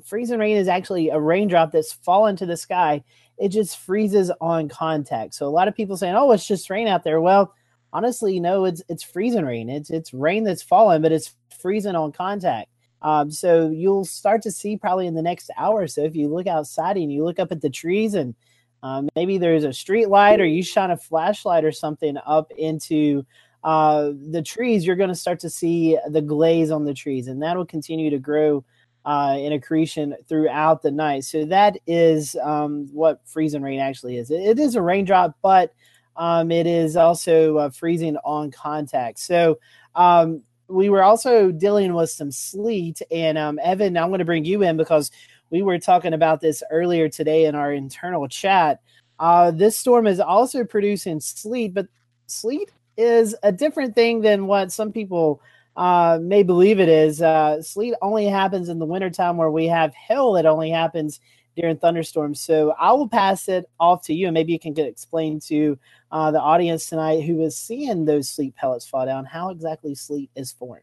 freezing 0.04 0.38
rain 0.38 0.56
is 0.56 0.68
actually 0.68 1.10
a 1.10 1.18
raindrop 1.20 1.72
that's 1.72 1.92
fallen 1.92 2.36
to 2.36 2.46
the 2.46 2.56
sky. 2.56 3.04
It 3.38 3.48
just 3.48 3.78
freezes 3.78 4.30
on 4.40 4.68
contact. 4.68 5.34
So 5.34 5.46
a 5.46 5.48
lot 5.50 5.68
of 5.68 5.74
people 5.74 5.96
saying, 5.96 6.14
"Oh, 6.14 6.30
it's 6.32 6.46
just 6.46 6.70
rain 6.70 6.86
out 6.86 7.04
there." 7.04 7.20
Well, 7.20 7.54
honestly, 7.92 8.40
no, 8.40 8.64
it's 8.64 8.82
it's 8.88 9.02
freezing 9.02 9.44
rain. 9.44 9.68
It's 9.68 9.90
it's 9.90 10.14
rain 10.14 10.44
that's 10.44 10.62
falling, 10.62 11.02
but 11.02 11.12
it's 11.12 11.34
freezing 11.60 11.96
on 11.96 12.12
contact. 12.12 12.70
Um, 13.02 13.30
so 13.30 13.70
you'll 13.70 14.04
start 14.04 14.42
to 14.42 14.50
see 14.50 14.76
probably 14.76 15.06
in 15.06 15.14
the 15.14 15.22
next 15.22 15.50
hour 15.56 15.80
or 15.80 15.86
so 15.86 16.04
if 16.04 16.14
you 16.14 16.28
look 16.28 16.46
outside 16.46 16.96
and 16.96 17.10
you 17.10 17.24
look 17.24 17.38
up 17.38 17.50
at 17.50 17.62
the 17.62 17.70
trees 17.70 18.12
and 18.12 18.34
um, 18.82 19.08
maybe 19.16 19.38
there's 19.38 19.64
a 19.64 19.72
street 19.72 20.08
light 20.08 20.40
or 20.40 20.46
you 20.46 20.62
shine 20.62 20.90
a 20.90 20.96
flashlight 20.96 21.64
or 21.64 21.72
something 21.72 22.16
up 22.26 22.50
into 22.58 23.24
uh, 23.62 24.10
the 24.30 24.42
trees, 24.42 24.86
you're 24.86 24.96
going 24.96 25.10
to 25.10 25.14
start 25.14 25.40
to 25.40 25.50
see 25.50 25.98
the 26.08 26.22
glaze 26.22 26.70
on 26.70 26.84
the 26.84 26.94
trees, 26.94 27.28
and 27.28 27.42
that 27.42 27.56
will 27.56 27.66
continue 27.66 28.10
to 28.10 28.18
grow 28.18 28.64
uh, 29.04 29.36
in 29.38 29.52
accretion 29.52 30.14
throughout 30.28 30.82
the 30.82 30.90
night. 30.90 31.24
So 31.24 31.44
that 31.46 31.78
is 31.86 32.36
um, 32.42 32.88
what 32.92 33.20
freezing 33.26 33.62
rain 33.62 33.80
actually 33.80 34.16
is. 34.16 34.30
It, 34.30 34.40
it 34.40 34.58
is 34.58 34.76
a 34.76 34.82
raindrop, 34.82 35.36
but 35.42 35.74
um, 36.20 36.50
it 36.50 36.66
is 36.66 36.98
also 36.98 37.56
uh, 37.56 37.70
freezing 37.70 38.18
on 38.18 38.50
contact. 38.50 39.18
So 39.18 39.58
um, 39.94 40.42
we 40.68 40.90
were 40.90 41.02
also 41.02 41.50
dealing 41.50 41.94
with 41.94 42.10
some 42.10 42.30
sleet. 42.30 43.00
And 43.10 43.38
um, 43.38 43.58
Evan, 43.62 43.96
I'm 43.96 44.08
going 44.10 44.18
to 44.18 44.26
bring 44.26 44.44
you 44.44 44.62
in 44.62 44.76
because 44.76 45.10
we 45.48 45.62
were 45.62 45.78
talking 45.78 46.12
about 46.12 46.42
this 46.42 46.62
earlier 46.70 47.08
today 47.08 47.46
in 47.46 47.54
our 47.54 47.72
internal 47.72 48.28
chat. 48.28 48.82
Uh, 49.18 49.50
this 49.50 49.78
storm 49.78 50.06
is 50.06 50.20
also 50.20 50.62
producing 50.62 51.20
sleet, 51.20 51.72
but 51.72 51.86
sleet 52.26 52.70
is 52.98 53.34
a 53.42 53.50
different 53.50 53.94
thing 53.94 54.20
than 54.20 54.46
what 54.46 54.70
some 54.70 54.92
people 54.92 55.40
uh, 55.74 56.18
may 56.20 56.42
believe 56.42 56.80
it 56.80 56.90
is. 56.90 57.22
Uh, 57.22 57.62
sleet 57.62 57.94
only 58.02 58.26
happens 58.26 58.68
in 58.68 58.78
the 58.78 58.84
wintertime 58.84 59.38
where 59.38 59.50
we 59.50 59.68
have 59.68 59.94
hail 59.94 60.34
that 60.34 60.44
only 60.44 60.68
happens 60.68 61.18
during 61.56 61.76
thunderstorms. 61.76 62.40
So 62.40 62.74
I 62.78 62.92
will 62.92 63.08
pass 63.08 63.48
it 63.48 63.68
off 63.78 64.04
to 64.06 64.14
you, 64.14 64.26
and 64.26 64.34
maybe 64.34 64.52
you 64.52 64.58
can 64.58 64.72
get 64.72 64.86
explain 64.86 65.40
to 65.40 65.78
uh, 66.12 66.30
the 66.30 66.40
audience 66.40 66.88
tonight 66.88 67.22
who 67.22 67.42
is 67.42 67.56
seeing 67.56 68.04
those 68.04 68.28
sleet 68.28 68.54
pellets 68.56 68.86
fall 68.86 69.06
down 69.06 69.24
how 69.24 69.50
exactly 69.50 69.94
sleet 69.94 70.30
is 70.34 70.52
formed. 70.52 70.82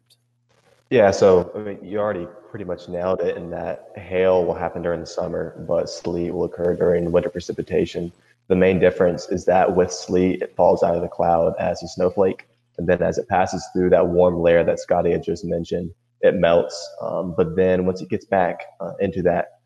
Yeah, 0.89 1.11
so 1.11 1.51
I 1.53 1.59
mean, 1.59 1.79
you 1.83 1.99
already 1.99 2.27
pretty 2.49 2.63
much 2.63 2.87
nailed 2.87 3.21
it 3.21 3.35
in 3.35 3.49
that 3.49 3.91
hail 3.97 4.45
will 4.45 4.53
happen 4.53 4.81
during 4.81 5.01
the 5.01 5.05
summer, 5.05 5.53
but 5.67 5.89
sleet 5.89 6.31
will 6.31 6.45
occur 6.45 6.75
during 6.75 7.11
winter 7.11 7.29
precipitation. 7.29 8.11
The 8.47 8.55
main 8.55 8.79
difference 8.79 9.27
is 9.27 9.43
that 9.45 9.75
with 9.75 9.91
sleet, 9.91 10.41
it 10.41 10.55
falls 10.55 10.83
out 10.83 10.95
of 10.95 11.01
the 11.01 11.09
cloud 11.09 11.55
as 11.59 11.83
a 11.83 11.87
snowflake, 11.89 12.47
and 12.77 12.87
then 12.87 13.01
as 13.01 13.17
it 13.17 13.27
passes 13.27 13.65
through 13.73 13.89
that 13.89 14.07
warm 14.07 14.39
layer 14.39 14.63
that 14.63 14.79
Scotty 14.79 15.11
had 15.11 15.23
just 15.23 15.43
mentioned, 15.43 15.91
it 16.21 16.35
melts. 16.35 16.89
Um, 17.01 17.33
but 17.35 17.57
then 17.57 17.85
once 17.85 18.01
it 18.01 18.09
gets 18.09 18.25
back 18.25 18.61
uh, 18.79 18.93
into 19.01 19.21
that 19.23 19.56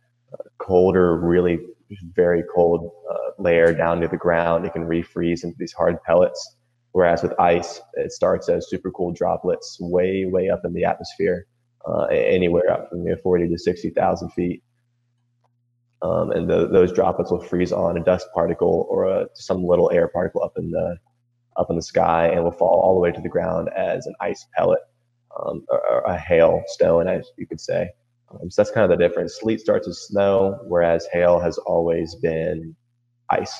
colder, 0.61 1.17
really 1.17 1.59
very 2.15 2.43
cold 2.53 2.89
uh, 3.09 3.41
layer 3.41 3.73
down 3.73 4.01
to 4.01 4.07
the 4.07 4.17
ground, 4.17 4.65
it 4.65 4.73
can 4.73 4.83
refreeze 4.83 5.43
into 5.43 5.55
these 5.57 5.73
hard 5.73 6.01
pellets. 6.03 6.55
Whereas 6.93 7.23
with 7.23 7.37
ice, 7.39 7.81
it 7.93 8.11
starts 8.11 8.49
as 8.49 8.69
super 8.69 8.91
cool 8.91 9.13
droplets 9.13 9.77
way, 9.79 10.25
way 10.25 10.49
up 10.49 10.61
in 10.65 10.73
the 10.73 10.83
atmosphere, 10.83 11.47
uh, 11.87 12.05
anywhere 12.05 12.69
up 12.71 12.89
from 12.89 13.03
you 13.03 13.11
know, 13.11 13.17
40 13.23 13.49
to 13.49 13.57
60,000 13.57 14.29
feet. 14.31 14.63
Um, 16.01 16.31
and 16.31 16.49
the, 16.49 16.67
those 16.67 16.91
droplets 16.91 17.31
will 17.31 17.41
freeze 17.41 17.71
on 17.71 17.97
a 17.97 18.03
dust 18.03 18.27
particle 18.33 18.87
or 18.89 19.05
a, 19.05 19.27
some 19.35 19.63
little 19.63 19.91
air 19.91 20.07
particle 20.07 20.43
up 20.43 20.53
in 20.57 20.71
the 20.71 20.97
up 21.57 21.67
in 21.69 21.75
the 21.75 21.81
sky 21.81 22.27
and 22.27 22.43
will 22.43 22.51
fall 22.51 22.79
all 22.81 22.93
the 22.95 23.01
way 23.01 23.11
to 23.11 23.21
the 23.21 23.29
ground 23.29 23.69
as 23.75 24.05
an 24.05 24.15
ice 24.21 24.47
pellet 24.55 24.79
um, 25.37 25.65
or, 25.67 25.79
or, 25.79 26.01
a 26.03 26.17
hail 26.17 26.63
stone, 26.67 27.09
as 27.09 27.29
you 27.37 27.45
could 27.45 27.59
say. 27.59 27.89
Um, 28.41 28.49
so 28.49 28.61
that's 28.61 28.73
kind 28.73 28.89
of 28.89 28.97
the 28.97 29.03
difference. 29.03 29.39
Sleet 29.39 29.59
starts 29.59 29.87
as 29.87 29.99
snow, 29.99 30.59
whereas 30.67 31.07
hail 31.11 31.39
has 31.39 31.57
always 31.59 32.15
been 32.15 32.75
ice. 33.29 33.59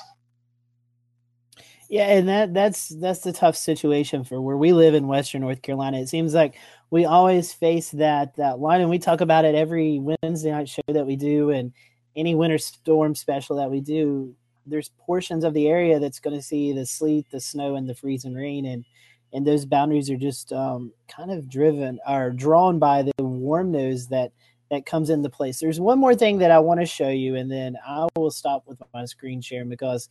Yeah, 1.88 2.06
and 2.06 2.26
that 2.26 2.54
that's 2.54 2.88
that's 2.88 3.20
the 3.20 3.34
tough 3.34 3.54
situation 3.54 4.24
for 4.24 4.40
where 4.40 4.56
we 4.56 4.72
live 4.72 4.94
in 4.94 5.08
Western 5.08 5.42
North 5.42 5.60
Carolina. 5.60 6.00
It 6.00 6.08
seems 6.08 6.32
like 6.32 6.54
we 6.90 7.04
always 7.04 7.52
face 7.52 7.90
that 7.90 8.34
that 8.36 8.60
line, 8.60 8.80
and 8.80 8.88
we 8.88 8.98
talk 8.98 9.20
about 9.20 9.44
it 9.44 9.54
every 9.54 9.98
Wednesday 9.98 10.52
night 10.52 10.70
show 10.70 10.80
that 10.88 11.06
we 11.06 11.16
do, 11.16 11.50
and 11.50 11.72
any 12.16 12.34
winter 12.34 12.56
storm 12.56 13.14
special 13.14 13.56
that 13.56 13.70
we 13.70 13.82
do. 13.82 14.34
There's 14.64 14.90
portions 15.04 15.44
of 15.44 15.52
the 15.52 15.68
area 15.68 15.98
that's 15.98 16.20
going 16.20 16.36
to 16.36 16.42
see 16.42 16.72
the 16.72 16.86
sleet, 16.86 17.26
the 17.30 17.40
snow, 17.40 17.76
and 17.76 17.86
the 17.86 17.94
freezing 17.94 18.34
rain, 18.34 18.64
and 18.64 18.86
and 19.34 19.46
those 19.46 19.66
boundaries 19.66 20.08
are 20.08 20.16
just 20.16 20.50
um, 20.50 20.92
kind 21.08 21.30
of 21.30 21.46
driven 21.46 21.98
or 22.08 22.30
drawn 22.30 22.78
by 22.78 23.02
the 23.02 23.12
warm 23.18 23.70
nose 23.70 24.08
that 24.08 24.32
that 24.72 24.86
comes 24.86 25.10
into 25.10 25.28
place. 25.28 25.60
There's 25.60 25.78
one 25.78 25.98
more 25.98 26.14
thing 26.14 26.38
that 26.38 26.50
I 26.50 26.58
want 26.58 26.80
to 26.80 26.86
show 26.86 27.10
you, 27.10 27.36
and 27.36 27.52
then 27.52 27.76
I 27.86 28.08
will 28.16 28.30
stop 28.30 28.66
with 28.66 28.80
my 28.94 29.04
screen 29.04 29.42
share 29.42 29.66
because 29.66 30.08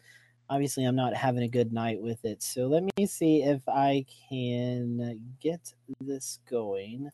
obviously 0.51 0.85
I'm 0.85 0.95
not 0.95 1.15
having 1.15 1.41
a 1.41 1.47
good 1.47 1.73
night 1.73 1.99
with 1.99 2.23
it. 2.23 2.43
So 2.43 2.67
let 2.67 2.83
me 2.83 3.07
see 3.07 3.41
if 3.41 3.67
I 3.67 4.05
can 4.29 5.19
get 5.41 5.73
this 5.99 6.37
going. 6.47 7.09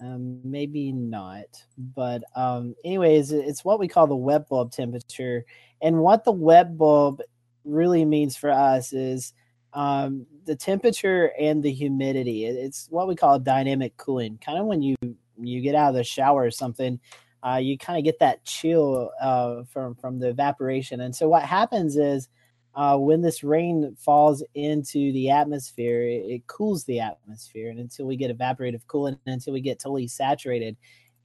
Um, 0.00 0.40
maybe 0.42 0.90
not, 0.90 1.44
but 1.76 2.24
um, 2.34 2.74
anyways, 2.82 3.32
it's 3.32 3.62
what 3.62 3.78
we 3.78 3.86
call 3.86 4.06
the 4.06 4.16
wet 4.16 4.48
bulb 4.48 4.72
temperature, 4.72 5.44
and 5.82 5.98
what 5.98 6.24
the 6.24 6.32
wet 6.32 6.78
bulb 6.78 7.20
really 7.66 8.06
means 8.06 8.38
for 8.38 8.50
us 8.50 8.94
is 8.94 9.34
um, 9.74 10.24
the 10.46 10.56
temperature 10.56 11.32
and 11.38 11.62
the 11.62 11.70
humidity. 11.70 12.46
It's 12.46 12.86
what 12.88 13.06
we 13.06 13.16
call 13.16 13.38
dynamic 13.38 13.98
cooling. 13.98 14.38
Kind 14.42 14.58
of 14.58 14.64
when 14.64 14.80
you 14.80 14.96
you 15.42 15.60
get 15.60 15.74
out 15.74 15.90
of 15.90 15.94
the 15.94 16.04
shower 16.04 16.44
or 16.44 16.50
something, 16.50 17.00
uh, 17.42 17.56
you 17.56 17.78
kind 17.78 17.98
of 17.98 18.04
get 18.04 18.18
that 18.18 18.44
chill 18.44 19.10
uh, 19.20 19.62
from 19.64 19.94
from 19.94 20.18
the 20.18 20.28
evaporation. 20.28 21.00
And 21.00 21.14
so 21.14 21.28
what 21.28 21.42
happens 21.42 21.96
is 21.96 22.28
uh, 22.74 22.96
when 22.96 23.20
this 23.20 23.42
rain 23.42 23.96
falls 23.98 24.44
into 24.54 25.12
the 25.12 25.30
atmosphere, 25.30 26.02
it, 26.02 26.24
it, 26.26 26.46
cools 26.46 26.84
the 26.84 27.00
atmosphere, 27.00 27.70
and 27.70 27.80
until 27.80 28.06
we 28.06 28.16
get 28.16 28.36
evaporative 28.36 28.86
cooling, 28.86 29.18
until 29.26 29.52
we 29.52 29.60
get 29.60 29.80
totally 29.80 30.06
saturated. 30.06 30.76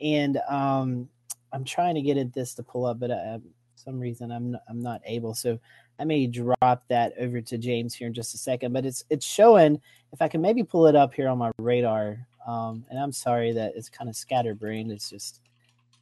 And 0.01 0.38
um, 0.49 1.08
I'm 1.54 1.63
trying 1.63 1.95
to 1.95 2.01
get 2.01 2.17
it 2.17 2.34
this 2.34 2.56
to 2.56 2.63
pull 2.63 2.86
up, 2.86 2.99
but 2.99 3.12
uh, 3.12 3.39
some 3.75 3.99
reason 3.99 4.32
I'm 4.32 4.51
not, 4.51 4.62
I'm 4.67 4.82
not 4.82 5.01
able. 5.06 5.34
So 5.36 5.60
I 5.99 6.04
may 6.04 6.28
drop 6.28 6.84
that 6.89 7.13
over 7.19 7.41
to 7.41 7.58
James 7.58 7.93
here 7.93 8.08
in 8.08 8.13
just 8.13 8.34
a 8.34 8.38
second. 8.38 8.73
But 8.73 8.86
it's 8.86 9.04
it's 9.10 9.25
showing. 9.25 9.80
If 10.12 10.21
I 10.21 10.28
can 10.28 10.41
maybe 10.41 10.63
pull 10.63 10.88
it 10.88 10.95
up 10.95 11.13
here 11.13 11.28
on 11.28 11.38
my 11.38 11.51
radar. 11.60 12.28
Um, 12.46 12.86
and 12.90 13.00
I'm 13.00 13.12
sorry 13.12 13.54
that 13.54 13.74
it's 13.76 13.90
kind 13.90 14.10
of 14.10 14.16
scatterbrained. 14.16 14.92
It's 14.92 15.10
just 15.10 15.42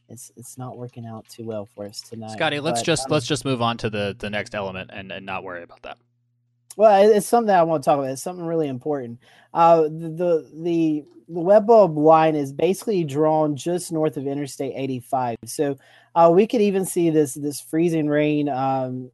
it's 0.10 0.32
it's 0.36 0.58
not 0.58 0.78
working 0.78 1.06
out 1.06 1.28
too 1.30 1.46
well 1.46 1.66
for 1.66 1.86
us 1.86 2.02
tonight. 2.02 2.32
Scotty, 2.32 2.60
let's 2.60 2.82
but, 2.82 2.86
just 2.86 3.06
um, 3.06 3.12
let's 3.12 3.26
just 3.26 3.46
move 3.46 3.62
on 3.62 3.78
to 3.78 3.90
the 3.90 4.16
the 4.20 4.30
next 4.30 4.56
element 4.56 4.90
and 4.94 5.12
and 5.12 5.26
not 5.26 5.44
worry 5.44 5.64
about 5.64 5.82
that. 5.84 5.98
Well, 6.76 7.12
it's 7.12 7.28
something 7.28 7.54
I 7.54 7.64
want 7.64 7.84
to 7.84 7.86
talk 7.86 8.00
about. 8.00 8.10
It's 8.10 8.22
something 8.22 8.46
really 8.46 8.68
important. 8.68 9.20
Uh, 9.54 9.84
the 9.84 10.50
the 10.54 11.06
the 11.30 11.60
bulb 11.62 11.98
line 11.98 12.36
is 12.36 12.52
basically 12.52 13.04
drawn 13.04 13.56
just 13.56 13.92
north 13.92 14.18
of 14.18 14.28
Interstate 14.28 14.74
85. 14.76 15.38
So 15.46 15.78
uh, 16.16 16.32
we 16.34 16.48
could 16.48 16.62
even 16.62 16.86
see 16.86 17.10
this 17.10 17.34
this 17.36 17.62
freezing 17.62 18.08
rain 18.08 18.50
um, 18.50 19.12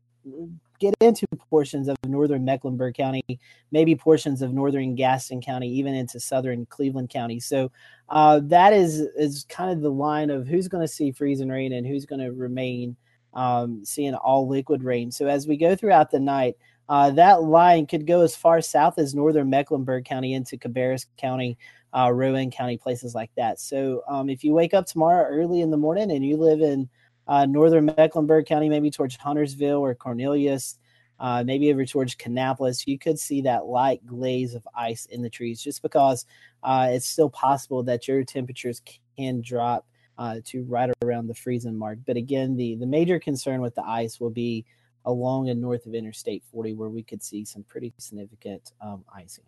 get 0.79 0.95
into 1.01 1.27
portions 1.49 1.87
of 1.87 1.97
northern 2.07 2.45
Mecklenburg 2.45 2.95
County, 2.95 3.39
maybe 3.71 3.95
portions 3.95 4.41
of 4.41 4.53
northern 4.53 4.95
Gaston 4.95 5.41
County, 5.41 5.67
even 5.67 5.93
into 5.93 6.19
southern 6.19 6.65
Cleveland 6.67 7.09
County. 7.09 7.39
So 7.39 7.71
uh, 8.09 8.39
that 8.43 8.73
is 8.73 8.99
is 9.15 9.45
kind 9.49 9.71
of 9.71 9.81
the 9.81 9.91
line 9.91 10.29
of 10.29 10.47
who's 10.47 10.67
going 10.67 10.83
to 10.83 10.87
see 10.91 11.11
freezing 11.11 11.49
rain 11.49 11.73
and 11.73 11.85
who's 11.85 12.05
going 12.05 12.21
to 12.21 12.31
remain 12.31 12.95
um, 13.33 13.83
seeing 13.85 14.15
all 14.15 14.47
liquid 14.47 14.83
rain. 14.83 15.11
So 15.11 15.27
as 15.27 15.47
we 15.47 15.57
go 15.57 15.75
throughout 15.75 16.11
the 16.11 16.19
night, 16.19 16.55
uh, 16.87 17.11
that 17.11 17.43
line 17.43 17.85
could 17.85 18.07
go 18.07 18.21
as 18.21 18.35
far 18.35 18.61
south 18.61 18.97
as 18.97 19.13
northern 19.13 19.49
Mecklenburg 19.49 20.05
County 20.05 20.33
into 20.33 20.57
Cabarrus 20.57 21.05
County. 21.17 21.57
Uh, 21.91 22.11
Rowan 22.13 22.51
County, 22.51 22.77
places 22.77 23.15
like 23.15 23.31
that. 23.35 23.59
So, 23.59 24.03
um, 24.07 24.29
if 24.29 24.43
you 24.43 24.53
wake 24.53 24.75
up 24.75 24.85
tomorrow 24.85 25.25
early 25.27 25.61
in 25.61 25.71
the 25.71 25.77
morning 25.77 26.11
and 26.11 26.23
you 26.23 26.37
live 26.37 26.61
in 26.61 26.87
uh, 27.29 27.45
northern 27.45 27.85
Mecklenburg 27.85 28.47
County, 28.47 28.67
maybe 28.69 28.89
towards 28.89 29.15
Huntersville 29.15 29.77
or 29.77 29.93
Cornelius, 29.93 30.79
uh, 31.19 31.43
maybe 31.45 31.71
over 31.71 31.85
towards 31.85 32.15
Kannapolis, 32.15 32.87
you 32.87 32.97
could 32.97 33.19
see 33.19 33.41
that 33.41 33.67
light 33.67 34.03
glaze 34.05 34.55
of 34.55 34.67
ice 34.75 35.05
in 35.05 35.21
the 35.21 35.29
trees 35.29 35.61
just 35.61 35.83
because 35.83 36.25
uh, 36.63 36.87
it's 36.89 37.05
still 37.05 37.29
possible 37.29 37.83
that 37.83 38.07
your 38.07 38.23
temperatures 38.23 38.81
can 39.15 39.41
drop 39.41 39.85
uh, 40.17 40.37
to 40.45 40.63
right 40.63 40.89
around 41.03 41.27
the 41.27 41.35
freezing 41.35 41.77
mark. 41.77 41.99
But 42.07 42.17
again, 42.17 42.55
the, 42.57 42.75
the 42.75 42.87
major 42.87 43.19
concern 43.19 43.61
with 43.61 43.75
the 43.75 43.85
ice 43.85 44.19
will 44.19 44.31
be 44.31 44.65
along 45.05 45.49
and 45.49 45.61
north 45.61 45.85
of 45.85 45.93
Interstate 45.93 46.43
40, 46.51 46.73
where 46.73 46.89
we 46.89 47.03
could 47.03 47.21
see 47.21 47.45
some 47.45 47.63
pretty 47.63 47.93
significant 47.99 48.71
um, 48.81 49.05
icing. 49.13 49.45